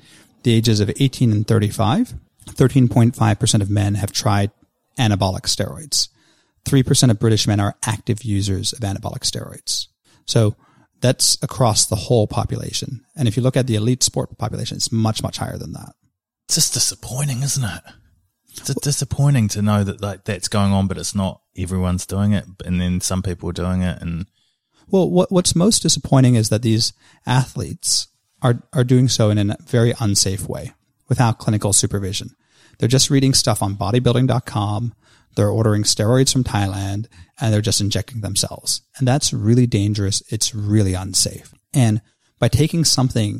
[0.44, 2.14] the ages of 18 and 35,
[2.48, 4.52] 13.5% of men have tried
[4.98, 6.10] anabolic steroids.
[6.66, 9.88] 3% of British men are active users of anabolic steroids.
[10.26, 10.56] So
[11.02, 13.06] that's across the whole population.
[13.16, 15.94] And if you look at the elite sport population, it's much, much higher than that.
[16.48, 17.84] It's just disappointing, isn't it?
[18.56, 22.46] It's disappointing to know that like that's going on, but it's not everyone's doing it.
[22.66, 24.28] And then some people are doing it and
[24.90, 26.94] well, what, what's most disappointing is that these
[27.26, 28.08] athletes
[28.42, 30.74] are, are doing so in a very unsafe way
[31.10, 32.36] without clinical supervision.
[32.78, 34.94] They're just reading stuff on bodybuilding.com.
[35.36, 37.08] They're ordering steroids from Thailand
[37.40, 38.82] and they're just injecting themselves.
[38.98, 40.22] And that's really dangerous.
[40.30, 41.54] It's really unsafe.
[41.74, 42.02] And
[42.40, 43.40] by taking something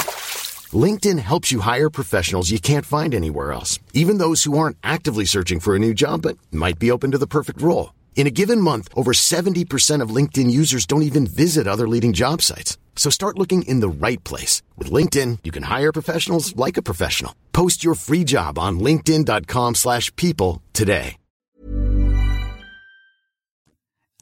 [0.73, 5.25] LinkedIn helps you hire professionals you can't find anywhere else, even those who aren't actively
[5.25, 7.93] searching for a new job but might be open to the perfect role.
[8.15, 12.41] In a given month, over 70% of LinkedIn users don't even visit other leading job
[12.41, 12.77] sites.
[12.95, 14.61] So start looking in the right place.
[14.77, 17.33] With LinkedIn, you can hire professionals like a professional.
[17.51, 21.17] Post your free job on linkedin.com slash people today.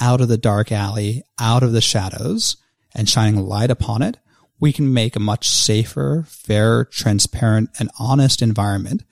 [0.02, 2.56] Out of the dark alley, out of the shadows,
[2.96, 4.16] and shining light upon it
[4.60, 9.04] we can make a much safer, fair, transparent, and honest environment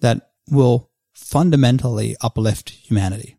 [0.00, 3.36] that will fundamentally uplift humanity.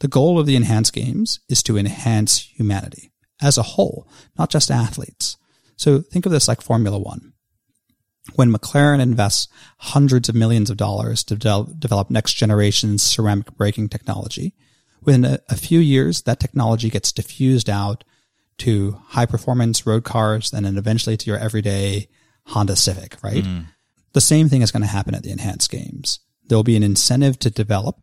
[0.00, 4.70] The goal of the Enhanced Games is to enhance humanity as a whole, not just
[4.70, 5.36] athletes.
[5.76, 7.32] So think of this like Formula One.
[8.34, 14.54] When McLaren invests hundreds of millions of dollars to develop next generation ceramic braking technology,
[15.00, 18.04] within a, a few years, that technology gets diffused out
[18.62, 22.08] to high performance road cars and then eventually to your everyday
[22.46, 23.42] Honda Civic, right?
[23.42, 23.66] Mm.
[24.12, 26.20] The same thing is going to happen at the enhanced games.
[26.46, 27.96] There'll be an incentive to develop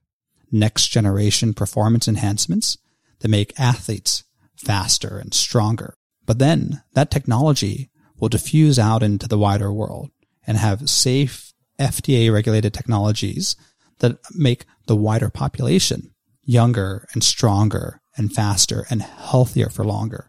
[0.52, 2.78] next generation performance enhancements
[3.19, 4.24] that make athletes
[4.58, 5.93] faster and stronger.
[6.26, 10.12] But then that technology will diffuse out into the wider world
[10.45, 13.56] and have safe FDA regulated technologies
[14.00, 20.29] that make the wider population younger and stronger and faster and healthier for longer.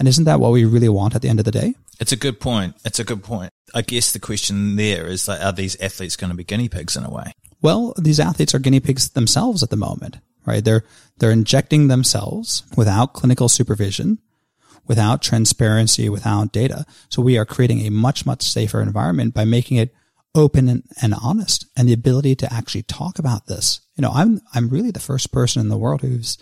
[0.00, 1.74] And isn't that what we really want at the end of the day?
[2.00, 2.74] It's a good point.
[2.86, 3.50] It's a good point.
[3.74, 6.96] I guess the question there is like, are these athletes going to be guinea pigs
[6.96, 7.32] in a way?
[7.60, 10.64] Well, these athletes are guinea pigs themselves at the moment, right?
[10.64, 10.84] They're,
[11.18, 14.18] they're injecting themselves without clinical supervision,
[14.86, 16.86] without transparency, without data.
[17.10, 19.94] So we are creating a much, much safer environment by making it
[20.34, 23.80] open and, and honest and the ability to actually talk about this.
[23.96, 26.38] You know, I'm, I'm really the first person in the world who's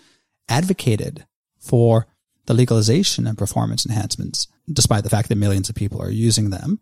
[0.49, 1.27] advocated
[1.59, 2.07] for
[2.48, 6.80] the legalization and performance enhancements, despite the fact that millions of people are using them,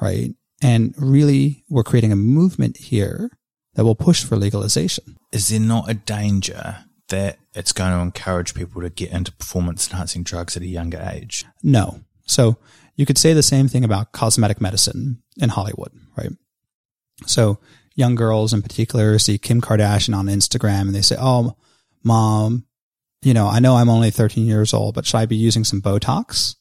[0.00, 0.30] right?
[0.62, 3.30] And really, we're creating a movement here
[3.74, 5.16] that will push for legalization.
[5.32, 9.90] Is there not a danger that it's going to encourage people to get into performance
[9.90, 11.44] enhancing drugs at a younger age?
[11.60, 12.02] No.
[12.26, 12.58] So
[12.94, 16.30] you could say the same thing about cosmetic medicine in Hollywood, right?
[17.26, 17.58] So
[17.96, 21.56] young girls in particular see Kim Kardashian on Instagram and they say, Oh,
[22.04, 22.64] mom,
[23.22, 25.82] you know, I know I'm only 13 years old, but should I be using some
[25.82, 26.56] Botox?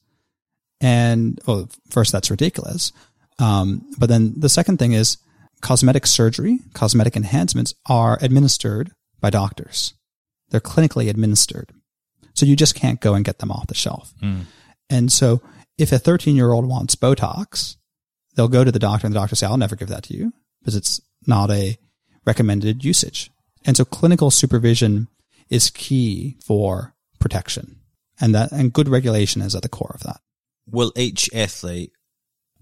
[0.81, 2.91] And well, first, that's ridiculous.
[3.37, 5.17] Um, but then the second thing is
[5.61, 8.91] cosmetic surgery, cosmetic enhancements are administered
[9.21, 9.93] by doctors.
[10.49, 11.71] They're clinically administered.
[12.33, 14.13] So you just can't go and get them off the shelf.
[14.89, 15.41] And so
[15.77, 17.75] if a 13 year old wants Botox,
[18.35, 20.33] they'll go to the doctor and the doctor say, I'll never give that to you
[20.59, 21.77] because it's not a
[22.25, 23.29] recommended usage.
[23.65, 25.07] And so clinical supervision
[25.49, 27.79] is key for protection
[28.19, 30.21] and that, and good regulation is at the core of that.
[30.69, 31.91] Will each athlete,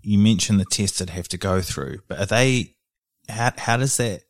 [0.01, 2.75] you mentioned the tests that have to go through, but are they,
[3.27, 4.21] how, how does that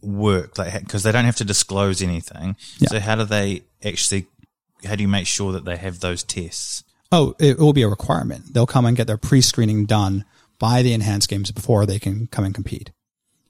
[0.00, 0.58] work?
[0.58, 2.56] Like, because they don't have to disclose anything.
[2.78, 2.88] Yeah.
[2.90, 4.26] So how do they actually,
[4.84, 6.84] how do you make sure that they have those tests?
[7.10, 8.54] Oh, it will be a requirement.
[8.54, 10.24] They'll come and get their pre-screening done
[10.58, 12.92] by the enhanced games before they can come and compete.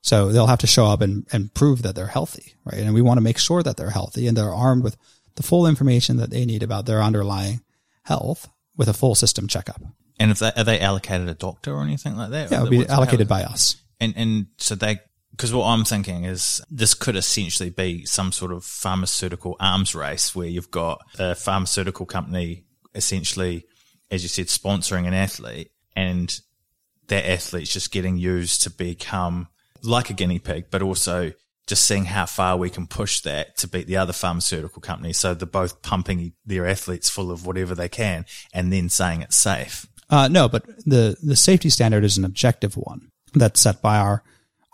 [0.04, 2.78] So they'll have to show up and, and prove that they're healthy, right?
[2.78, 4.98] And we want to make sure that they're healthy and they're armed with
[5.36, 7.62] the full information that they need about their underlying
[8.02, 9.80] health with a full system checkup.
[10.20, 12.50] And if they, are they allocated a doctor or anything like that?
[12.50, 13.76] Yeah, it'll be allocated by us.
[13.98, 14.98] And and so they
[15.30, 20.34] because what I'm thinking is this could essentially be some sort of pharmaceutical arms race
[20.34, 22.64] where you've got a pharmaceutical company
[22.94, 23.64] essentially,
[24.10, 26.38] as you said, sponsoring an athlete, and
[27.08, 29.48] that athlete's just getting used to become
[29.84, 31.32] like a guinea pig, but also
[31.66, 35.18] just seeing how far we can push that to beat the other pharmaceutical companies.
[35.18, 39.36] So they're both pumping their athletes full of whatever they can and then saying it's
[39.36, 39.86] safe.
[40.10, 44.22] Uh, no, but the, the safety standard is an objective one that's set by our,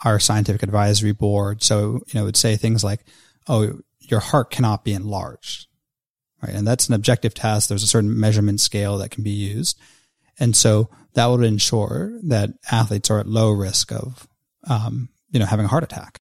[0.04, 1.62] our scientific advisory board.
[1.62, 3.00] So, you know, it would say things like,
[3.48, 5.68] oh, your heart cannot be enlarged.
[6.42, 6.54] Right.
[6.54, 7.68] And that's an objective test.
[7.68, 9.78] There's a certain measurement scale that can be used.
[10.38, 14.26] And so that would ensure that athletes are at low risk of,
[14.68, 16.18] um, you know, having a heart attack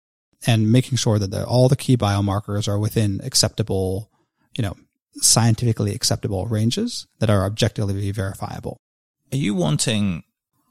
[0.46, 4.11] and making sure that the, all the key biomarkers are within acceptable,
[4.57, 4.77] you know,
[5.16, 8.77] scientifically acceptable ranges that are objectively verifiable.
[9.33, 10.22] Are you wanting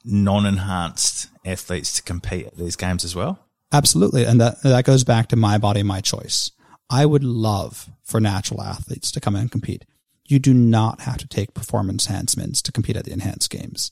[0.06, 3.40] non-enhanced athletes to compete at these games as well?
[3.72, 4.24] Absolutely.
[4.24, 6.52] And that, that goes back to my body, my choice.
[6.90, 9.84] I would love for natural athletes to come in and compete.
[10.26, 13.92] You do not have to take performance enhancements to compete at the enhanced games.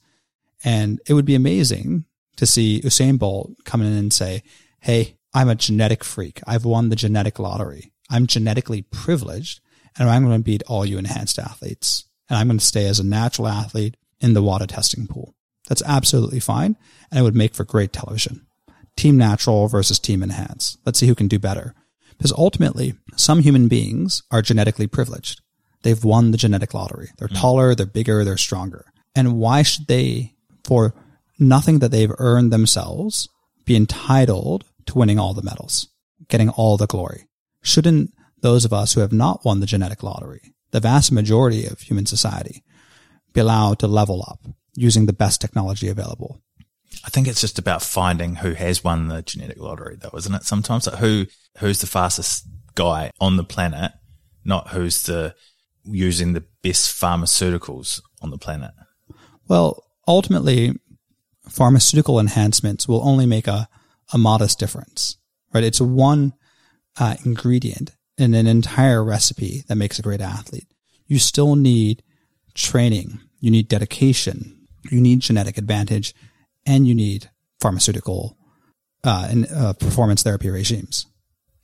[0.63, 2.05] And it would be amazing
[2.37, 4.43] to see Usain Bolt come in and say,
[4.79, 6.41] Hey, I'm a genetic freak.
[6.47, 7.91] I've won the genetic lottery.
[8.09, 9.59] I'm genetically privileged
[9.97, 12.05] and I'm going to beat all you enhanced athletes.
[12.29, 15.35] And I'm going to stay as a natural athlete in the WADA testing pool.
[15.67, 16.75] That's absolutely fine.
[17.11, 18.45] And it would make for great television.
[18.95, 20.77] Team natural versus team enhanced.
[20.85, 21.73] Let's see who can do better.
[22.17, 25.41] Because ultimately, some human beings are genetically privileged.
[25.81, 27.09] They've won the genetic lottery.
[27.17, 27.39] They're mm.
[27.39, 28.85] taller, they're bigger, they're stronger.
[29.15, 30.95] And why should they, for
[31.39, 33.27] nothing that they've earned themselves,
[33.65, 35.89] be entitled to winning all the medals,
[36.27, 37.27] getting all the glory?
[37.61, 41.79] Shouldn't those of us who have not won the genetic lottery, the vast majority of
[41.79, 42.63] human society,
[43.33, 44.39] be allowed to level up
[44.75, 46.41] using the best technology available?
[47.03, 50.43] I think it's just about finding who has won the genetic lottery, though, isn't it?
[50.43, 51.25] Sometimes like who
[51.57, 53.91] who's the fastest guy on the planet,
[54.43, 55.35] not who's the
[55.83, 58.71] using the best pharmaceuticals on the planet.
[59.47, 60.73] Well, ultimately,
[61.49, 63.67] pharmaceutical enhancements will only make a,
[64.13, 65.17] a modest difference,
[65.53, 65.63] right?
[65.63, 66.33] It's one
[66.99, 70.67] uh, ingredient in an entire recipe that makes a great athlete.
[71.07, 72.03] You still need
[72.53, 76.13] training, you need dedication, you need genetic advantage,
[76.65, 77.29] and you need
[77.59, 78.37] pharmaceutical
[79.03, 81.05] uh, and uh, performance therapy regimes.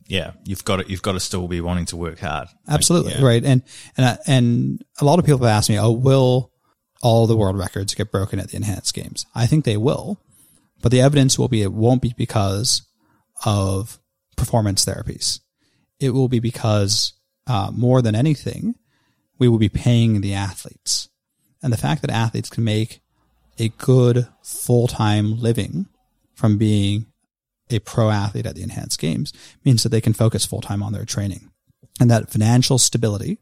[0.07, 2.49] Yeah, you've got to, you've got to still be wanting to work hard.
[2.67, 3.25] Absolutely yeah.
[3.25, 3.63] right, and
[3.95, 6.51] and uh, and a lot of people have asked me, "Oh, will
[7.01, 10.19] all the world records get broken at the enhanced games?" I think they will,
[10.81, 12.83] but the evidence will be it won't be because
[13.45, 13.99] of
[14.35, 15.39] performance therapies.
[15.99, 17.13] It will be because
[17.47, 18.75] uh, more than anything,
[19.37, 21.09] we will be paying the athletes,
[21.61, 23.01] and the fact that athletes can make
[23.59, 25.87] a good full time living
[26.33, 27.05] from being
[27.69, 29.31] a pro athlete at the enhanced games
[29.63, 31.51] means that they can focus full time on their training.
[31.99, 33.39] And that financial stability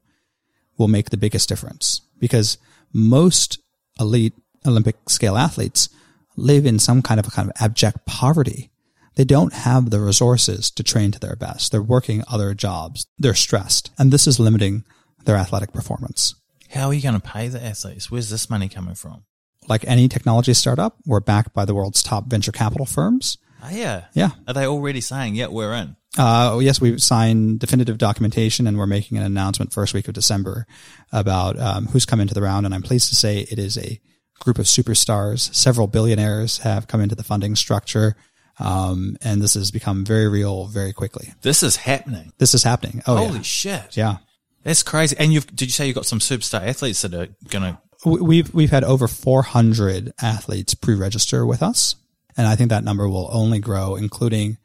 [0.78, 2.58] will make the biggest difference because
[2.94, 3.60] most
[4.00, 4.34] elite
[4.66, 5.90] Olympic scale athletes
[6.36, 8.72] live in some kind of a kind of abject poverty.
[9.16, 11.72] They don't have the resources to train to their best.
[11.72, 13.06] They're working other jobs.
[13.18, 13.92] They're stressed.
[14.00, 14.86] And this is limiting
[15.26, 16.36] their athletic performance.
[16.70, 18.10] How are you going to pay the athletes?
[18.10, 19.24] Where's this money coming from?
[19.68, 23.38] Like any technology startup, we're backed by the world's top venture capital firms.
[23.62, 24.06] Oh, yeah.
[24.14, 24.32] Yeah.
[24.48, 25.96] Are they already saying, yeah, we're in?
[26.18, 30.66] Uh, yes, we've signed definitive documentation and we're making an announcement first week of December
[31.12, 32.66] about um, who's come into the round.
[32.66, 34.00] And I'm pleased to say it is a
[34.40, 35.54] group of superstars.
[35.54, 38.16] Several billionaires have come into the funding structure.
[38.58, 41.34] Um, and this has become very real very quickly.
[41.44, 42.34] This is happening.
[42.40, 43.02] This is happening.
[43.08, 43.42] Oh, Holy yeah.
[43.42, 43.96] shit.
[43.98, 44.18] Yeah.
[44.64, 45.16] That's crazy.
[45.18, 48.20] And you've, did you say you've got some superstar athletes that are going to, We-
[48.22, 51.96] We've, we've had over 400 athletes pre-register with us.
[52.36, 54.58] And I think that number will only grow, including,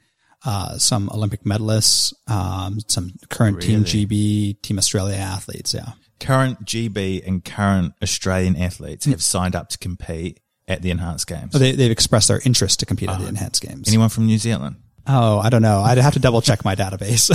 [0.45, 5.75] uh, some Olympic medalists, um, some current Team GB, Team Australia athletes.
[5.75, 5.93] Yeah.
[6.21, 11.53] current GB and current Australian athletes have signed up to compete at the enhanced games?
[11.53, 13.89] They, they've expressed their interest to compete at the enhanced games.
[13.89, 14.77] Anyone from New Zealand?
[15.07, 15.81] Oh, I don't know.
[15.81, 17.29] I'd have to double check my database.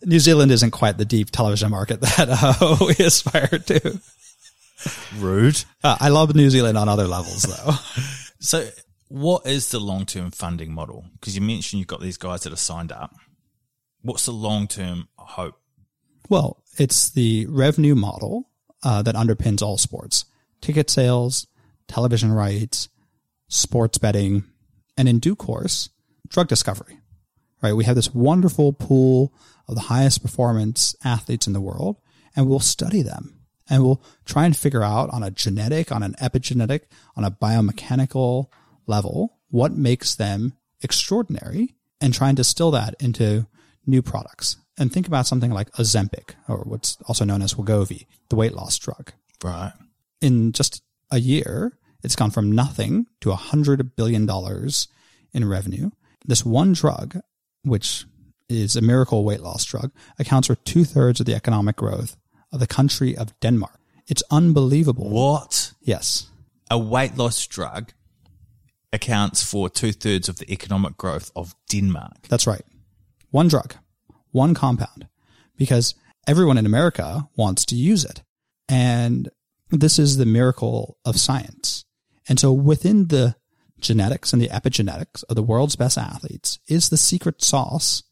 [0.06, 4.00] New Zealand isn't quite the deep television market that uh, we aspire to.
[5.18, 5.62] Rude.
[5.84, 7.72] Uh, I love New Zealand on other levels, though.
[8.38, 8.68] So,
[9.08, 11.06] what is the long term funding model?
[11.12, 13.14] Because you mentioned you've got these guys that are signed up.
[14.02, 15.60] What's the long term hope?
[16.28, 18.50] Well, it's the revenue model
[18.82, 20.24] uh, that underpins all sports
[20.60, 21.46] ticket sales,
[21.88, 22.88] television rights,
[23.48, 24.44] sports betting,
[24.96, 25.90] and in due course,
[26.28, 26.98] drug discovery.
[27.62, 27.72] Right?
[27.72, 29.32] We have this wonderful pool
[29.68, 31.96] of the highest performance athletes in the world,
[32.34, 33.36] and we'll study them
[33.68, 36.82] and we'll try and figure out on a genetic, on an epigenetic,
[37.16, 38.46] on a biomechanical
[38.86, 43.46] level what makes them extraordinary and try and distill that into
[43.86, 44.56] new products.
[44.78, 48.76] And think about something like Ozempic, or what's also known as Wegovy, the weight loss
[48.78, 49.12] drug.
[49.42, 49.72] Right.
[50.20, 54.88] In just a year, it's gone from nothing to a hundred billion dollars
[55.32, 55.90] in revenue.
[56.26, 57.20] This one drug,
[57.62, 58.04] which
[58.48, 62.16] is a miracle weight loss drug, accounts for two thirds of the economic growth
[62.52, 63.78] of the country of Denmark.
[64.06, 65.10] It's unbelievable.
[65.10, 65.72] What?
[65.80, 66.28] Yes.
[66.70, 67.92] A weight loss drug
[68.96, 72.26] accounts for two thirds of the economic growth of Denmark.
[72.28, 72.64] That's right.
[73.30, 73.74] One drug,
[74.32, 75.06] one compound,
[75.56, 75.94] because
[76.26, 78.22] everyone in America wants to use it.
[78.68, 79.30] And
[79.70, 81.84] this is the miracle of science.
[82.28, 83.36] And so within the
[83.78, 88.02] genetics and the epigenetics of the world's best athletes is the secret sauce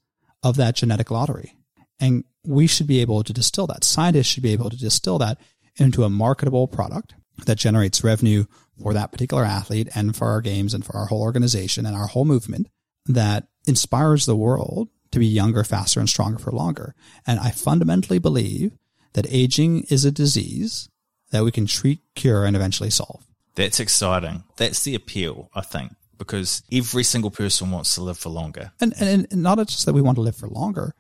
[0.43, 1.57] of that genetic lottery.
[1.99, 3.83] And we should be able to distill that.
[3.83, 5.39] Scientists should be able to distill that
[5.77, 7.15] into a marketable product
[7.47, 8.45] that generates revenue
[8.83, 12.07] for that particular athlete and for our games and for our whole organization and our
[12.07, 12.69] whole movement
[13.07, 16.95] that inspires the world to be younger, faster, and stronger for longer.
[17.27, 18.77] And I fundamentally believe
[19.13, 20.89] that aging is a disease
[21.31, 23.25] that we can treat, cure, and eventually solve.
[23.55, 24.45] That's exciting.
[24.57, 28.73] That's the appeal, I think, because every single person wants to live for longer.
[28.81, 30.95] And, and, and not just that we want to live for longer,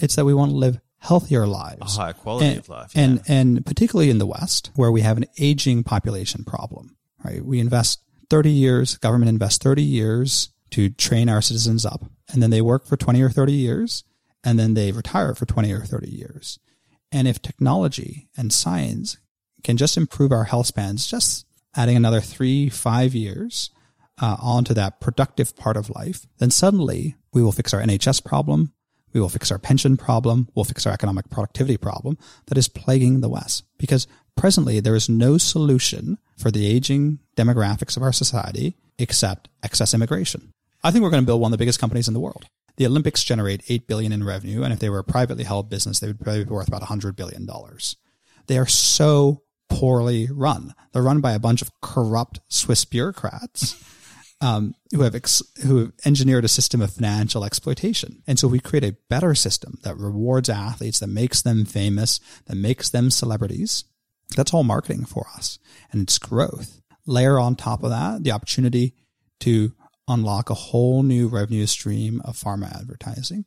[0.00, 3.22] it's that we want to live healthier lives, a higher quality and, of life, and
[3.28, 6.96] and particularly in the West, where we have an aging population problem.
[7.24, 8.00] Right, we invest
[8.30, 8.96] thirty years.
[8.98, 13.22] Government invests thirty years to train our citizens up, and then they work for twenty
[13.22, 14.04] or thirty years,
[14.44, 16.58] and then they retire for twenty or thirty years.
[17.10, 19.16] And if technology and science
[19.64, 23.70] can just improve our health spans, just adding another three, five years
[24.20, 28.72] uh, onto that productive part of life, then suddenly we will fix our NHS problem.
[29.12, 30.48] We will fix our pension problem.
[30.54, 33.64] We'll fix our economic productivity problem that is plaguing the West.
[33.78, 34.06] Because
[34.38, 40.52] presently there is no solution for the aging demographics of our society except excess immigration.
[40.82, 42.46] I think we're going to build one of the biggest companies in the world.
[42.76, 44.62] The Olympics generate 8 billion in revenue.
[44.62, 47.16] And if they were a privately held business, they would probably be worth about 100
[47.16, 47.96] billion dollars.
[48.46, 50.74] They are so poorly run.
[50.92, 53.74] They're run by a bunch of corrupt Swiss bureaucrats
[54.40, 58.22] um, who have ex- who have engineered a system of financial exploitation.
[58.26, 62.56] And so we create a better system that rewards athletes, that makes them famous, that
[62.56, 63.84] makes them celebrities.
[64.36, 65.58] That's all marketing for us,
[65.92, 66.80] and it's growth.
[67.06, 68.94] Layer on top of that the opportunity
[69.40, 69.72] to
[70.06, 73.44] unlock a whole new revenue stream of pharma advertising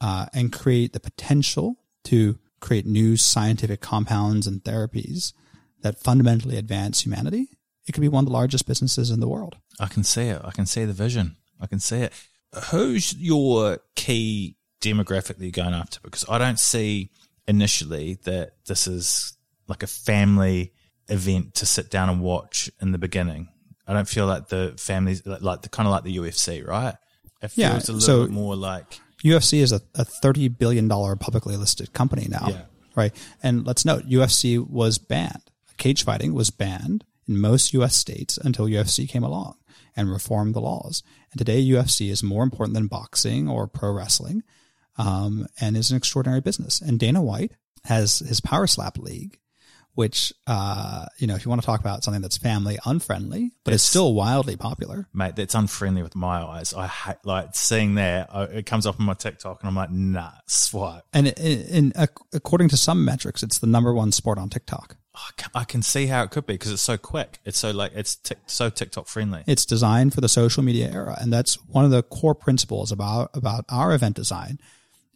[0.00, 5.32] uh, and create the potential to create new scientific compounds and therapies
[5.82, 7.48] that fundamentally advance humanity,
[7.86, 9.56] it could be one of the largest businesses in the world.
[9.78, 10.40] I can see it.
[10.44, 11.36] I can see the vision.
[11.60, 12.12] I can see it.
[12.70, 16.00] Who's your key demographic that you're going after?
[16.02, 17.10] Because I don't see
[17.46, 19.37] initially that this is
[19.68, 20.72] like a family
[21.08, 23.48] event to sit down and watch in the beginning.
[23.86, 26.94] I don't feel like the families like the kind of like the UFC, right?
[27.42, 30.88] It feels Yeah, a little so- bit more like UFC is a, a $30 billion
[30.88, 32.60] publicly listed company now, Yeah.
[32.94, 33.12] right?
[33.42, 35.42] And let's note, UFC was banned.
[35.76, 39.54] Cage fighting was banned in most US states until UFC came along
[39.96, 41.02] and reformed the laws.
[41.32, 44.42] And today, UFC is more important than boxing or pro wrestling
[44.96, 46.80] um, and is an extraordinary business.
[46.80, 47.52] And Dana White
[47.84, 49.38] has his Power Slap League,
[49.98, 53.74] which, uh, you know, if you want to talk about something that's family unfriendly, but
[53.74, 53.90] it's Yes.
[53.90, 55.08] still wildly popular.
[55.12, 56.72] mate, that's unfriendly with my eyes.
[56.72, 58.32] I hate like seeing that.
[58.32, 61.02] I, it comes up on my TikTok, and I'm like, nah, swipe.
[61.12, 61.92] And in, in,
[62.32, 64.96] according to some metrics, it's the number one sport on TikTok.
[65.16, 67.40] I can, I can see how it could be because it's so quick.
[67.44, 69.42] It's so like it's tic, so TikTok friendly.
[69.48, 73.30] It's designed for the social media era, and that's one of the core principles about
[73.34, 74.60] about our event design.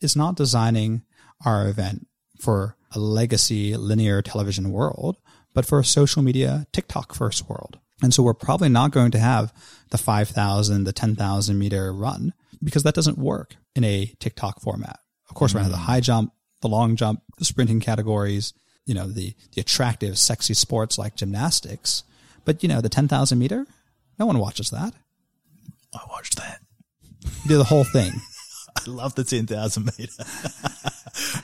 [0.01, 1.03] Is not designing
[1.47, 2.09] our event
[2.41, 5.19] for a legacy linear television world,
[5.55, 7.79] but for a social media TikTok first world.
[8.03, 9.53] And so we're probably not going to have
[9.91, 12.33] the 5,000, the 10,000 meter run
[12.63, 14.99] because that doesn't work in a TikTok format.
[15.29, 15.95] Of course, we're going to have the mm.
[15.95, 18.53] high jump, the long jump, the sprinting categories,
[18.87, 22.03] you know, the, the attractive, sexy sports like gymnastics.
[22.45, 23.67] But, you know, the 10,000 meter,
[24.19, 24.95] no one watches that.
[25.95, 26.61] I watched that.
[27.23, 28.13] You do the whole thing.
[28.77, 30.13] I love the 10,000 meter.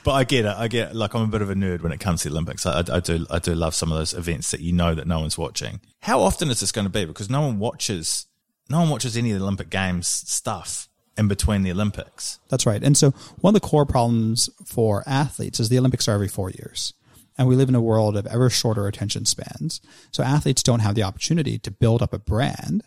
[0.03, 0.55] but I get it.
[0.55, 2.65] I get like I'm a bit of a nerd when it comes to the Olympics.
[2.65, 5.19] I, I, do I do love some of those events that you know that no
[5.19, 5.79] one's watching.
[6.01, 7.05] How often is this going to be?
[7.05, 8.27] Because no one watches
[8.69, 10.87] no one watches any of the Olympic Games stuff
[11.17, 12.39] in between the Olympics.
[12.49, 12.83] That's right.
[12.83, 13.11] And so
[13.41, 16.93] one of the core problems for athletes is the Olympics are every four years.
[17.37, 19.81] And we live in a world of ever shorter attention spans.
[20.11, 22.83] So athletes don't have the opportunity to build up a brand.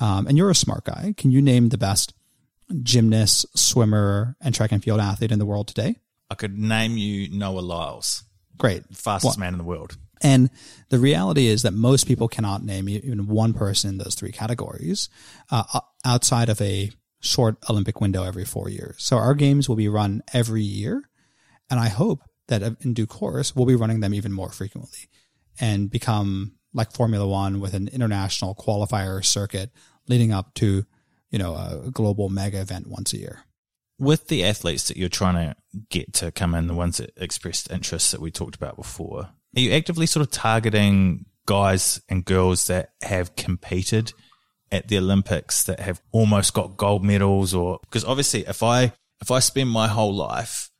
[0.00, 1.14] Um, and you're a smart guy.
[1.16, 2.14] Can you name the best
[2.82, 5.96] gymnast, swimmer, and track and field athlete in the world today?
[6.32, 8.24] I could name you Noah Lyles.
[8.56, 8.84] Great.
[8.94, 9.98] Fastest well, man in the world.
[10.22, 10.48] And
[10.88, 15.10] the reality is that most people cannot name even one person in those three categories
[15.50, 18.96] uh, outside of a short Olympic window every four years.
[18.98, 21.02] So our games will be run every year.
[21.68, 25.10] And I hope that in due course, we'll be running them even more frequently
[25.60, 29.70] and become like Formula One with an international qualifier circuit
[30.08, 30.86] leading up to,
[31.30, 33.44] you know, a global mega event once a year.
[34.02, 35.56] With the athletes that you're trying to
[35.88, 39.20] get to come in, the ones that expressed interest that we talked about before,
[39.56, 44.12] are you actively sort of targeting guys and girls that have competed
[44.72, 49.30] at the Olympics that have almost got gold medals or because obviously if I if
[49.30, 50.70] I spend my whole life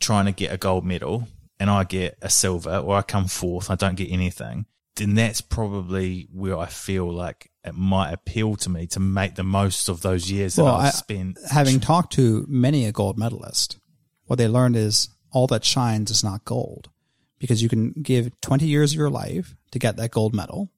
[0.00, 1.28] trying to get a gold medal
[1.60, 4.66] and I get a silver or I come fourth, I don't get anything,
[4.96, 9.44] then that's probably where I feel like it might appeal to me to make the
[9.44, 11.38] most of those years well, that I've I, spent.
[11.50, 13.78] Having talked to many a gold medalist,
[14.26, 16.90] what they learned is all that shines is not gold
[17.38, 20.70] because you can give 20 years of your life to get that gold medal.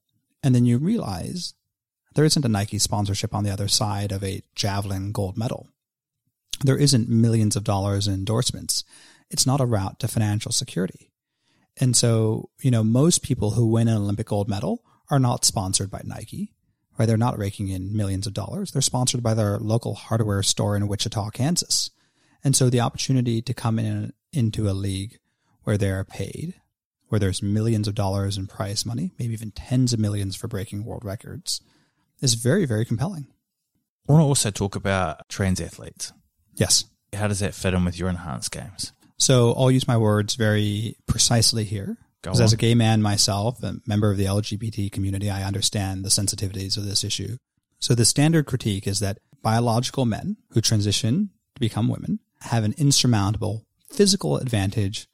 [0.42, 1.54] And then you realize
[2.14, 5.68] there isn't a Nike sponsorship on the other side of a javelin gold medal.
[6.62, 8.84] There isn't millions of dollars in endorsements.
[9.30, 11.10] It's not a route to financial security.
[11.80, 15.90] And so, you know, most people who win an Olympic gold medal are not sponsored
[15.90, 16.54] by Nike,
[16.98, 17.06] right?
[17.06, 18.70] They're not raking in millions of dollars.
[18.70, 21.90] They're sponsored by their local hardware store in Wichita, Kansas.
[22.42, 25.18] And so the opportunity to come in into a league
[25.64, 26.54] where they are paid,
[27.08, 30.84] where there's millions of dollars in prize money, maybe even tens of millions for breaking
[30.84, 31.60] world records,
[32.20, 33.26] is very, very compelling.
[34.08, 36.12] I want to also talk about trans athletes.
[36.54, 36.84] Yes.
[37.14, 38.92] How does that fit in with your enhanced games?
[39.18, 41.98] So I'll use my words very precisely here.
[42.22, 46.08] Because as a gay man myself, a member of the LGBT community, I understand the
[46.08, 47.36] sensitivities of this issue.
[47.80, 52.74] So the standard critique is that biological men who transition to become women have an
[52.78, 55.06] insurmountable physical advantage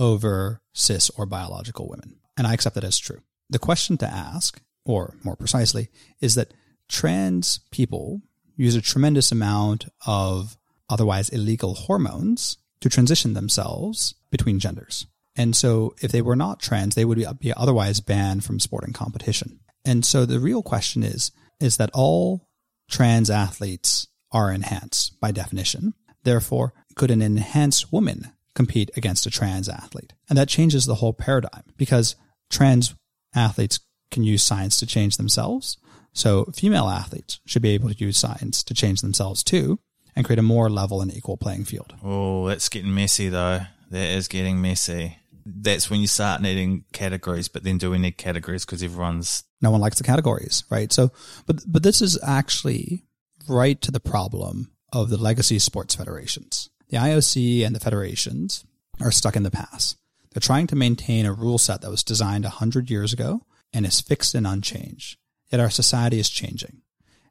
[0.00, 2.16] over cis or biological women.
[2.36, 3.20] And I accept that as true.
[3.48, 5.88] The question to ask, or more precisely,
[6.20, 6.52] is that
[6.88, 8.22] trans people
[8.56, 10.56] use a tremendous amount of
[10.88, 15.06] otherwise illegal hormones to transition themselves between genders.
[15.36, 19.60] And so if they were not trans, they would be otherwise banned from sporting competition.
[19.84, 22.48] And so the real question is, is that all
[22.88, 25.94] trans athletes are enhanced by definition.
[26.24, 30.14] Therefore, could an enhanced woman compete against a trans athlete?
[30.28, 32.16] And that changes the whole paradigm because
[32.50, 32.94] trans
[33.34, 35.76] athletes can use science to change themselves.
[36.12, 39.78] So female athletes should be able to use science to change themselves too
[40.16, 41.94] and create a more level and equal playing field.
[42.02, 43.60] Oh, that's getting messy though.
[43.90, 45.18] That is getting messy.
[45.44, 49.70] That's when you start needing categories, but then do we need categories because everyone's no
[49.70, 50.92] one likes the categories, right?
[50.92, 51.12] So,
[51.46, 53.04] but but this is actually
[53.48, 56.70] right to the problem of the legacy sports federations.
[56.88, 58.64] The IOC and the federations
[59.00, 59.96] are stuck in the past.
[60.32, 63.42] They're trying to maintain a rule set that was designed 100 years ago
[63.72, 65.18] and is fixed and unchanged.
[65.50, 66.82] Yet our society is changing.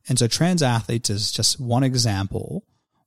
[0.07, 2.63] And so trans athletes is just one example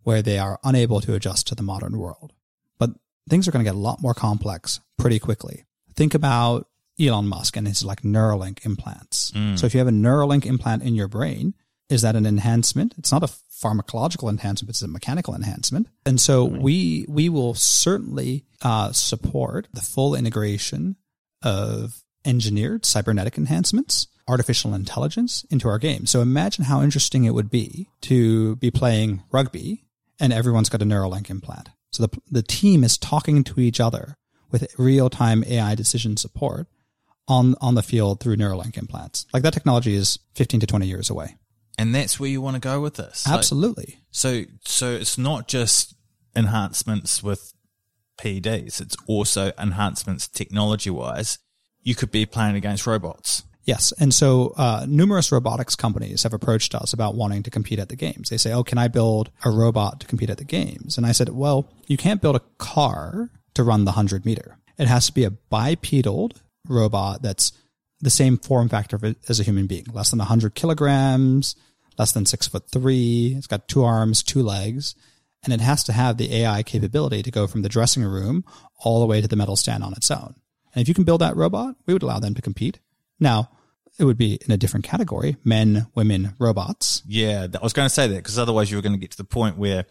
[0.08, 2.32] where they are unable to adjust to the modern world.
[2.78, 2.92] But
[3.28, 5.66] things are going to get a lot more complex pretty quickly.
[5.96, 6.66] Think about
[6.98, 9.32] Elon Musk and his like Neuralink implants.
[9.32, 9.58] Mm.
[9.58, 11.52] So if you have a Neuralink implant in your brain,
[11.90, 12.94] is that an enhancement?
[12.96, 15.88] It's not a pharmacological enhancement; it's a mechanical enhancement.
[16.06, 16.62] And so right.
[16.62, 20.96] we we will certainly uh, support the full integration
[21.42, 26.06] of engineered cybernetic enhancements artificial intelligence into our game.
[26.06, 29.84] So imagine how interesting it would be to be playing rugby
[30.20, 31.70] and everyone's got a Neuralink implant.
[31.90, 34.16] So the, the team is talking to each other
[34.50, 36.66] with real time AI decision support
[37.26, 39.26] on, on the field through Neuralink implants.
[39.32, 41.36] Like that technology is 15 to 20 years away.
[41.78, 43.26] And that's where you want to go with this.
[43.28, 43.84] Absolutely.
[43.98, 45.94] Like, so, so it's not just
[46.34, 47.52] enhancements with
[48.18, 48.80] PEDs.
[48.80, 51.38] It's also enhancements technology wise.
[51.82, 53.44] You could be playing against robots.
[53.68, 53.92] Yes.
[54.00, 57.96] And so uh, numerous robotics companies have approached us about wanting to compete at the
[57.96, 58.30] games.
[58.30, 60.96] They say, oh, can I build a robot to compete at the games?
[60.96, 64.56] And I said, well, you can't build a car to run the 100 meter.
[64.78, 66.30] It has to be a bipedal
[66.66, 67.52] robot that's
[68.00, 68.98] the same form factor
[69.28, 71.54] as a human being, less than 100 kilograms,
[71.98, 73.34] less than six foot three.
[73.36, 74.94] It's got two arms, two legs,
[75.44, 78.46] and it has to have the AI capability to go from the dressing room
[78.78, 80.36] all the way to the medal stand on its own.
[80.74, 82.78] And if you can build that robot, we would allow them to compete.
[83.20, 83.50] Now,
[83.98, 87.02] it would be in a different category men, women, robots.
[87.06, 89.16] Yeah, I was going to say that because otherwise you were going to get to
[89.16, 89.86] the point where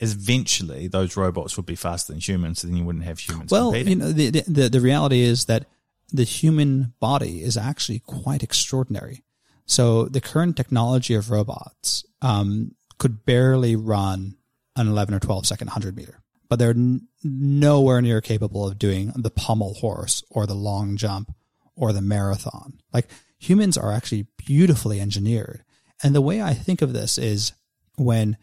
[0.00, 3.70] eventually those robots would be faster than humans, so then you wouldn't have humans well,
[3.70, 3.90] competing.
[3.90, 5.66] you know, the, the, the reality is that
[6.12, 9.22] the human body is actually quite extraordinary.
[9.64, 14.36] So the current technology of robots um, could barely run
[14.76, 19.12] an 11 or 12 second 100 meter, but they're n- nowhere near capable of doing
[19.14, 21.32] the pommel horse or the long jump
[21.76, 22.80] or the marathon.
[22.92, 23.08] Like
[23.42, 25.64] humans are actually beautifully engineered.
[26.02, 27.52] And the way I think of this is
[27.96, 28.36] when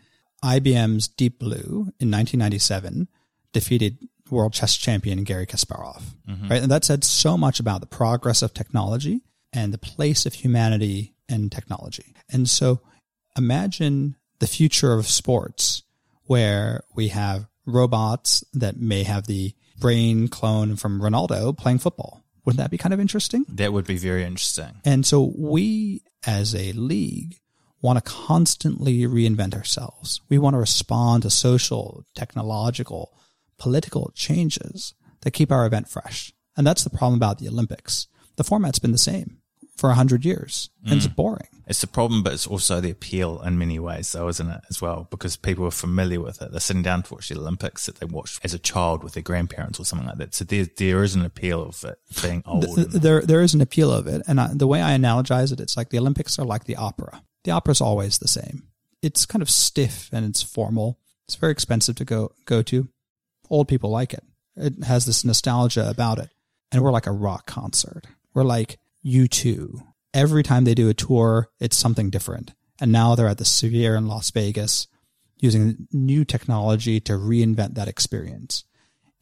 [0.43, 3.08] IBM's Deep Blue in 1997
[3.54, 3.97] defeated
[4.30, 6.50] world chess champion Garry Kasparov, mm-hmm.
[6.50, 6.62] right?
[6.62, 9.22] And that said so much about the progress of technology
[9.54, 12.14] and the place of humanity and technology.
[12.30, 12.82] And so
[13.38, 15.84] imagine the future of sports
[16.26, 22.24] where we have robots that may have the brain clone from Ronaldo playing football.
[22.46, 23.46] Wouldn't that be kind of interesting?
[23.50, 24.82] That would be very interesting.
[24.86, 27.40] And so we as a league
[27.82, 30.22] want to constantly reinvent ourselves.
[30.30, 33.14] We want to respond to social, technological,
[33.58, 36.34] political changes that keep our event fresh.
[36.58, 38.08] And that's the problem about the Olympics.
[38.36, 39.38] The format's been the same
[39.78, 40.98] for a hundred years, and mm.
[40.98, 41.48] it's boring.
[41.70, 44.61] It's the problem, but it's also the appeal in many ways, though, isn't it?
[44.72, 46.49] As well, because people are familiar with it.
[46.49, 49.22] They're sitting down to watch the Olympics that they watched as a child with their
[49.22, 50.34] grandparents or something like that.
[50.34, 52.63] So there, there is an appeal of it being old.
[52.63, 55.78] There, there is an appeal of it, and I, the way I analogize it, it's
[55.78, 57.22] like the Olympics are like the opera.
[57.43, 58.63] The opera is always the same.
[59.03, 60.99] It's kind of stiff and it's formal.
[61.28, 62.89] It's very expensive to go go to.
[63.47, 64.24] Old people like it.
[64.55, 66.32] It has this nostalgia about it,
[66.72, 68.07] and we're like a rock concert.
[68.34, 69.84] We're like U2.
[70.14, 72.53] Every time they do a tour, it's something different.
[72.82, 74.88] And now they're at the Sphere in Las Vegas
[75.38, 78.64] using new technology to reinvent that experience.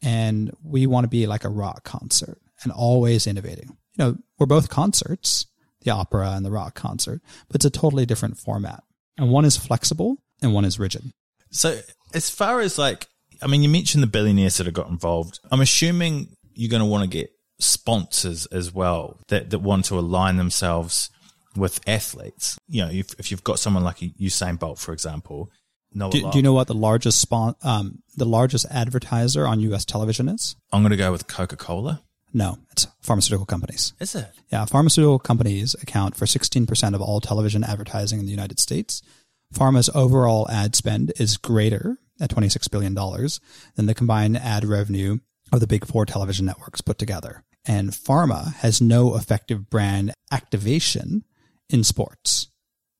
[0.02, 3.76] And we want to be like a rock concert and always innovating.
[3.96, 5.46] You know, we're both concerts,
[5.82, 8.82] the opera and the rock concert, but it's a totally different format.
[9.16, 11.10] And one is flexible and one is rigid.
[11.50, 11.80] So,
[12.14, 13.06] as far as like,
[13.42, 15.40] I mean, you mentioned the billionaires that have got involved.
[15.50, 19.98] I'm assuming you're going to want to get sponsors as well that, that want to
[19.98, 21.10] align themselves
[21.56, 22.58] with athletes.
[22.68, 25.50] You know, if, if you've got someone like Usain Bolt, for example,
[25.92, 29.84] do, do, you know what the largest spon- um, the largest advertiser on U.S.
[29.84, 30.54] television is?
[30.70, 32.02] I'm going to go with Coca Cola.
[32.32, 33.94] No, it's pharmaceutical companies.
[33.98, 34.30] Is it?
[34.52, 39.02] Yeah, pharmaceutical companies account for 16% of all television advertising in the United States.
[39.54, 42.94] Pharma's overall ad spend is greater at $26 billion
[43.76, 45.18] than the combined ad revenue
[45.50, 51.24] of the big four television networks put together and pharma has no effective brand activation
[51.68, 52.48] in sports.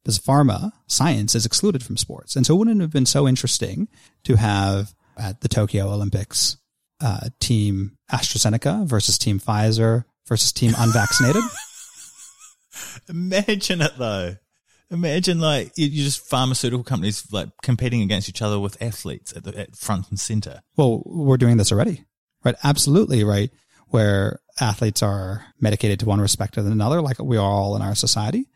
[0.04, 2.36] Because pharma science is excluded from sports.
[2.36, 3.88] And so it wouldn't it have been so interesting
[4.24, 6.58] to have at the Tokyo Olympics
[7.00, 11.42] uh, team AstraZeneca versus team Pfizer versus team unvaccinated?
[13.08, 14.36] Imagine it though.
[14.90, 19.58] Imagine like you just pharmaceutical companies like competing against each other with athletes at the
[19.58, 20.60] at front and center.
[20.76, 22.04] Well, we're doing this already,
[22.44, 22.54] right?
[22.64, 23.50] Absolutely, right?
[23.88, 27.94] Where athletes are medicated to one respect or another, like we are all in our
[27.94, 28.48] society.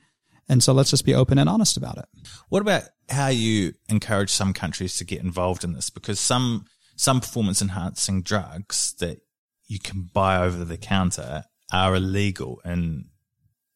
[0.49, 2.07] And so let's just be open and honest about it.
[2.49, 5.91] What about how you encourage some countries to get involved in this?
[5.91, 9.21] Because some some performance enhancing drugs that
[9.67, 13.07] you can buy over the counter are illegal in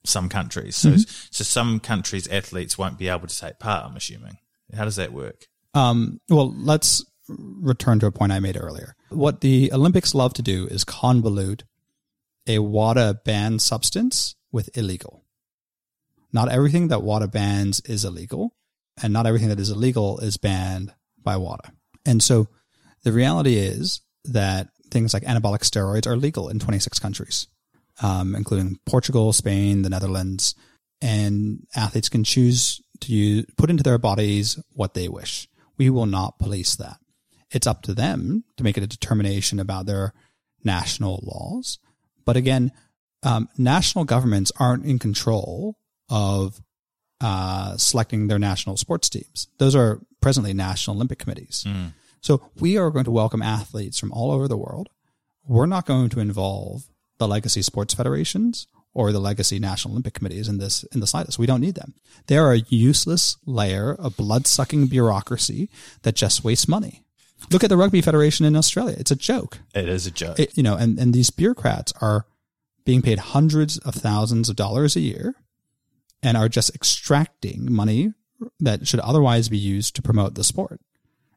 [0.04, 0.76] some countries.
[0.76, 1.28] So mm-hmm.
[1.30, 4.38] so some countries athletes won't be able to take part, I'm assuming.
[4.76, 5.46] How does that work?
[5.74, 8.96] Um, well, let's return to a point I made earlier.
[9.10, 11.62] What the Olympics love to do is convolute
[12.46, 15.24] a WADA banned substance with illegal.
[16.32, 18.54] Not everything that WADA bans is illegal,
[19.02, 21.72] and not everything that is illegal is banned by WADA.
[22.04, 22.48] And so
[23.02, 27.46] the reality is that things like anabolic steroids are legal in 26 countries,
[28.02, 30.54] um, including Portugal, Spain, the Netherlands,
[31.00, 35.48] and athletes can choose to use, put into their bodies what they wish.
[35.76, 36.96] We will not police that.
[37.50, 40.14] It's up to them to make a determination about their
[40.64, 41.78] national laws.
[42.26, 42.72] But again,
[43.22, 45.78] um, national governments aren't in control
[46.10, 46.60] of
[47.20, 49.48] uh, selecting their national sports teams.
[49.58, 51.64] Those are presently national Olympic committees.
[51.66, 51.92] Mm.
[52.20, 54.88] So we are going to welcome athletes from all over the world.
[55.46, 60.48] We're not going to involve the legacy sports federations or the legacy national Olympic committees
[60.48, 61.38] in this in the slightest.
[61.38, 61.94] We don't need them.
[62.26, 65.70] They are a useless layer of blood sucking bureaucracy
[66.02, 67.05] that just wastes money.
[67.50, 68.96] Look at the Rugby Federation in Australia.
[68.98, 69.58] It's a joke.
[69.74, 70.38] It is a joke.
[70.40, 72.26] It, you know, and, and these bureaucrats are
[72.84, 75.34] being paid hundreds of thousands of dollars a year
[76.22, 78.12] and are just extracting money
[78.60, 80.80] that should otherwise be used to promote the sport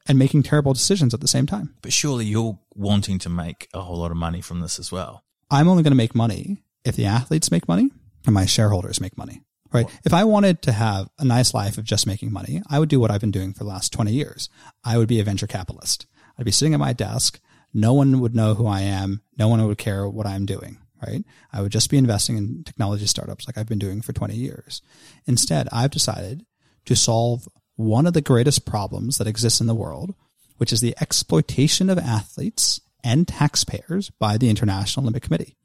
[0.08, 1.76] and making terrible decisions at the same time.
[1.82, 5.24] but surely you're wanting to make a whole lot of money from this as well.
[5.52, 7.89] I'm only going to make money if the athletes make money
[8.26, 9.41] and my shareholders make money.
[9.72, 9.86] Right.
[10.03, 12.99] If I wanted to have a nice life of just making money, I would do
[12.99, 14.49] what I've been doing for the last 20 years.
[14.84, 16.07] I would be a venture capitalist.
[16.38, 17.39] I'd be sitting at my desk.
[17.74, 19.22] No one would know who I am.
[19.38, 20.80] No one would care what I'm doing.
[21.05, 21.24] Right.
[21.53, 24.82] I would just be investing in technology startups like I've been doing for 20 years.
[25.26, 26.45] Instead, I've decided
[26.86, 30.13] to solve one of the greatest problems that exists in the world,
[30.57, 35.55] which is the exploitation of athletes and taxpayers by the International Olympic Committee.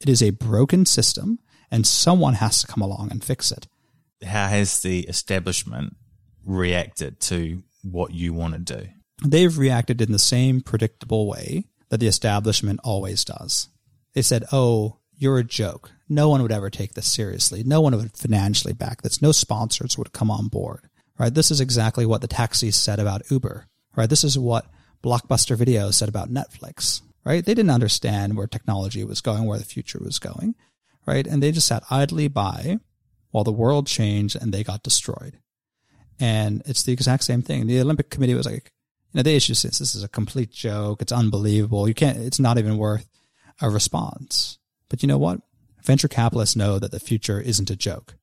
[0.00, 1.38] It is a broken system
[1.70, 3.66] and someone has to come along and fix it.
[4.24, 5.96] How has the establishment
[6.44, 8.88] reacted to what you want to do?
[9.24, 13.68] They've reacted in the same predictable way that the establishment always does.
[14.14, 15.92] They said, Oh, you're a joke.
[16.08, 17.62] No one would ever take this seriously.
[17.64, 19.22] No one would financially back this.
[19.22, 20.88] No sponsors would come on board.
[21.18, 21.32] Right?
[21.32, 23.66] This is exactly what the taxis said about Uber.
[23.96, 24.10] Right?
[24.10, 24.66] This is what
[25.02, 27.02] Blockbuster Video said about Netflix.
[27.24, 27.44] Right?
[27.44, 30.56] They didn't understand where technology was going, where the future was going.
[31.06, 31.26] Right?
[31.26, 32.78] And they just sat idly by
[33.30, 35.38] while the world changed and they got destroyed.
[36.20, 37.66] And it's the exact same thing.
[37.66, 38.72] The Olympic Committee was like,
[39.12, 39.78] you know, they issued this.
[39.78, 41.02] This is a complete joke.
[41.02, 41.88] It's unbelievable.
[41.88, 43.08] You can't, it's not even worth
[43.60, 44.58] a response.
[44.88, 45.40] But you know what?
[45.82, 48.16] Venture capitalists know that the future isn't a joke.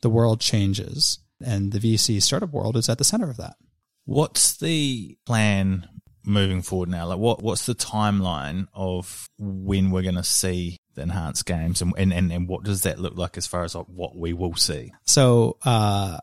[0.00, 3.56] The world changes and the VC startup world is at the center of that.
[4.04, 5.88] What's the plan
[6.24, 7.06] moving forward now?
[7.06, 11.92] Like, what what's the timeline of when we're going to see the enhanced games, and,
[11.96, 14.54] and and and what does that look like as far as like what we will
[14.54, 14.92] see?
[15.04, 16.18] So, uh,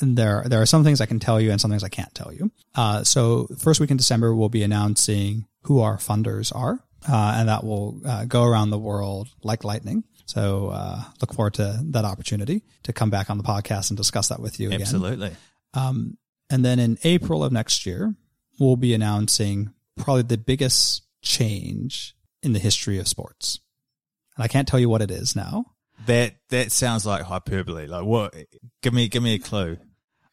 [0.00, 2.32] there, there are some things I can tell you and some things I can't tell
[2.32, 2.50] you.
[2.74, 6.80] Uh, so first week in December, we'll be announcing who our funders are.
[7.08, 10.02] Uh, and that will uh, go around the world like lightning.
[10.26, 14.28] So uh, look forward to that opportunity to come back on the podcast and discuss
[14.28, 14.80] that with you again.
[14.80, 15.30] Absolutely.
[15.74, 16.18] Um,
[16.50, 18.14] and then in April of next year,
[18.58, 23.60] we'll be announcing probably the biggest change in the history of sports.
[24.36, 25.66] And I can't tell you what it is now.
[26.06, 27.86] That that sounds like hyperbole.
[27.86, 28.34] Like what?
[28.82, 29.78] Give me give me a clue.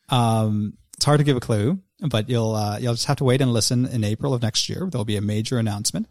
[0.10, 3.42] Um, it's hard to give a clue, but you'll uh, you'll just have to wait
[3.42, 4.88] and listen in April of next year.
[4.92, 6.08] There'll be a major announcement.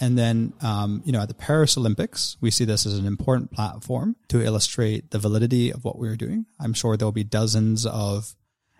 [0.00, 3.52] And then, um, you know, at the Paris Olympics, we see this as an important
[3.52, 6.46] platform to illustrate the validity of what we're doing.
[6.58, 8.34] I'm sure there'll be dozens of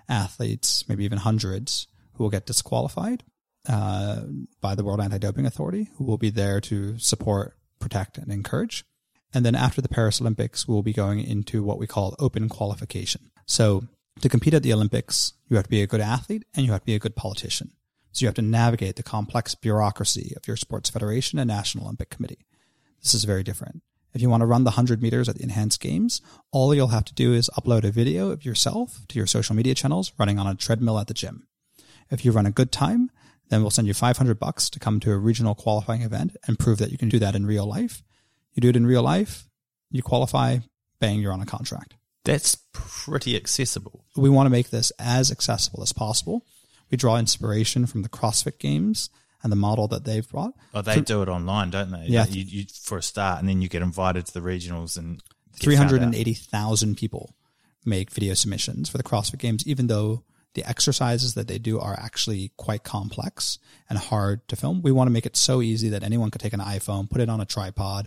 [0.08, 3.22] athletes, maybe even hundreds, who will get disqualified
[3.68, 4.22] uh,
[4.60, 8.84] by the World Anti-Doping Authority, who will be there to support, protect, and encourage.
[9.32, 13.30] And then after the Paris Olympics, we'll be going into what we call open qualification.
[13.46, 13.84] So
[14.20, 16.82] to compete at the Olympics, you have to be a good athlete and you have
[16.82, 17.72] to be a good politician.
[18.12, 22.10] So you have to navigate the complex bureaucracy of your sports federation and National Olympic
[22.10, 22.46] Committee.
[23.02, 23.82] This is very different.
[24.14, 26.22] If you want to run the 100 meters at the enhanced games,
[26.52, 29.74] all you'll have to do is upload a video of yourself to your social media
[29.74, 31.48] channels running on a treadmill at the gym.
[32.10, 33.10] If you run a good time,
[33.48, 36.78] then we'll send you 500 bucks to come to a regional qualifying event and prove
[36.78, 38.02] that you can do that in real life.
[38.54, 39.44] You do it in real life,
[39.90, 40.58] you qualify,
[41.00, 41.94] bang, you're on a contract.
[42.24, 44.04] That's pretty accessible.
[44.16, 46.46] We want to make this as accessible as possible.
[46.90, 49.10] We draw inspiration from the CrossFit Games
[49.42, 50.54] and the model that they've brought.
[50.72, 52.06] Oh, they do it online, don't they?
[52.06, 52.24] Yeah.
[52.26, 55.22] You, you, for a start, and then you get invited to the regionals and
[55.52, 56.06] get Three found hundred out.
[56.06, 57.34] and eighty thousand people
[57.84, 60.24] make video submissions for the CrossFit Games, even though
[60.54, 64.82] the exercises that they do are actually quite complex and hard to film.
[64.82, 67.28] We want to make it so easy that anyone could take an iPhone, put it
[67.28, 68.06] on a tripod,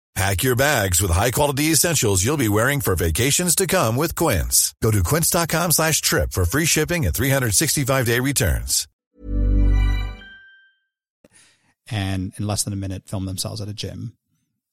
[0.15, 4.75] Pack your bags with high-quality essentials you'll be wearing for vacations to come with Quince.
[4.83, 8.87] Go to quince.com slash trip for free shipping and 365-day returns.
[11.91, 14.15] and in less than a minute film themselves at a gym,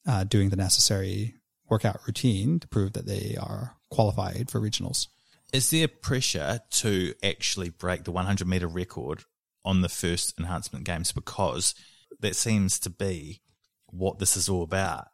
[0.06, 1.34] uh, doing the necessary
[1.68, 5.08] workout routine to prove that they are qualified for regionals.
[5.52, 9.24] Is there pressure to actually break the 100 meter record
[9.64, 11.74] on the first enhancement games because
[12.20, 13.40] that seems to be
[13.86, 15.08] what this is all about?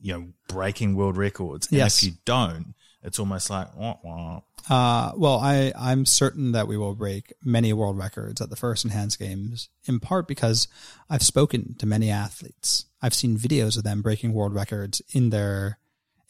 [0.00, 1.68] You know, breaking world records.
[1.68, 2.02] And Yes.
[2.02, 4.40] if you don't, it's almost like, wah, wah.
[4.68, 8.84] Uh, well, I, I'm certain that we will break many world records at the first
[8.84, 10.68] enhanced games, in part because
[11.08, 12.84] I've spoken to many athletes.
[13.00, 15.78] I've seen videos of them breaking world records in their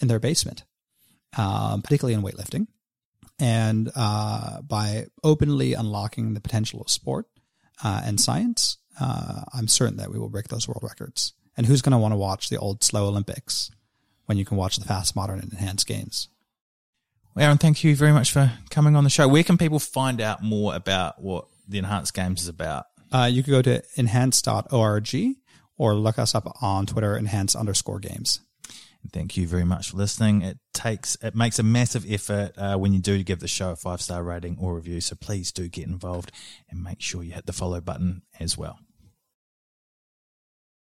[0.01, 0.64] in their basement,
[1.37, 2.68] um, particularly in weightlifting.
[3.39, 7.27] And uh, by openly unlocking the potential of sport
[7.83, 11.33] uh, and science, uh, I'm certain that we will break those world records.
[11.61, 13.71] And who's going to want to watch the old slow Olympics
[14.25, 16.29] when you can watch the fast, modern, and enhanced games?
[17.35, 19.29] Well, Aron, thank you very much for coming on the show.
[19.29, 22.87] Where can people find out more about what the Enhanced Games is about?
[23.13, 25.15] Uh, you could go to enhanced.org
[25.77, 28.41] or look us up on Twitter, enhance underscore games.
[29.13, 30.41] Thank you very much for listening.
[30.41, 33.77] It takes it makes a massive effort uh, when you do give the show a
[33.77, 35.03] five star rating or review.
[35.03, 36.33] So please do get involved
[36.71, 38.79] and make sure you hit the follow button as well.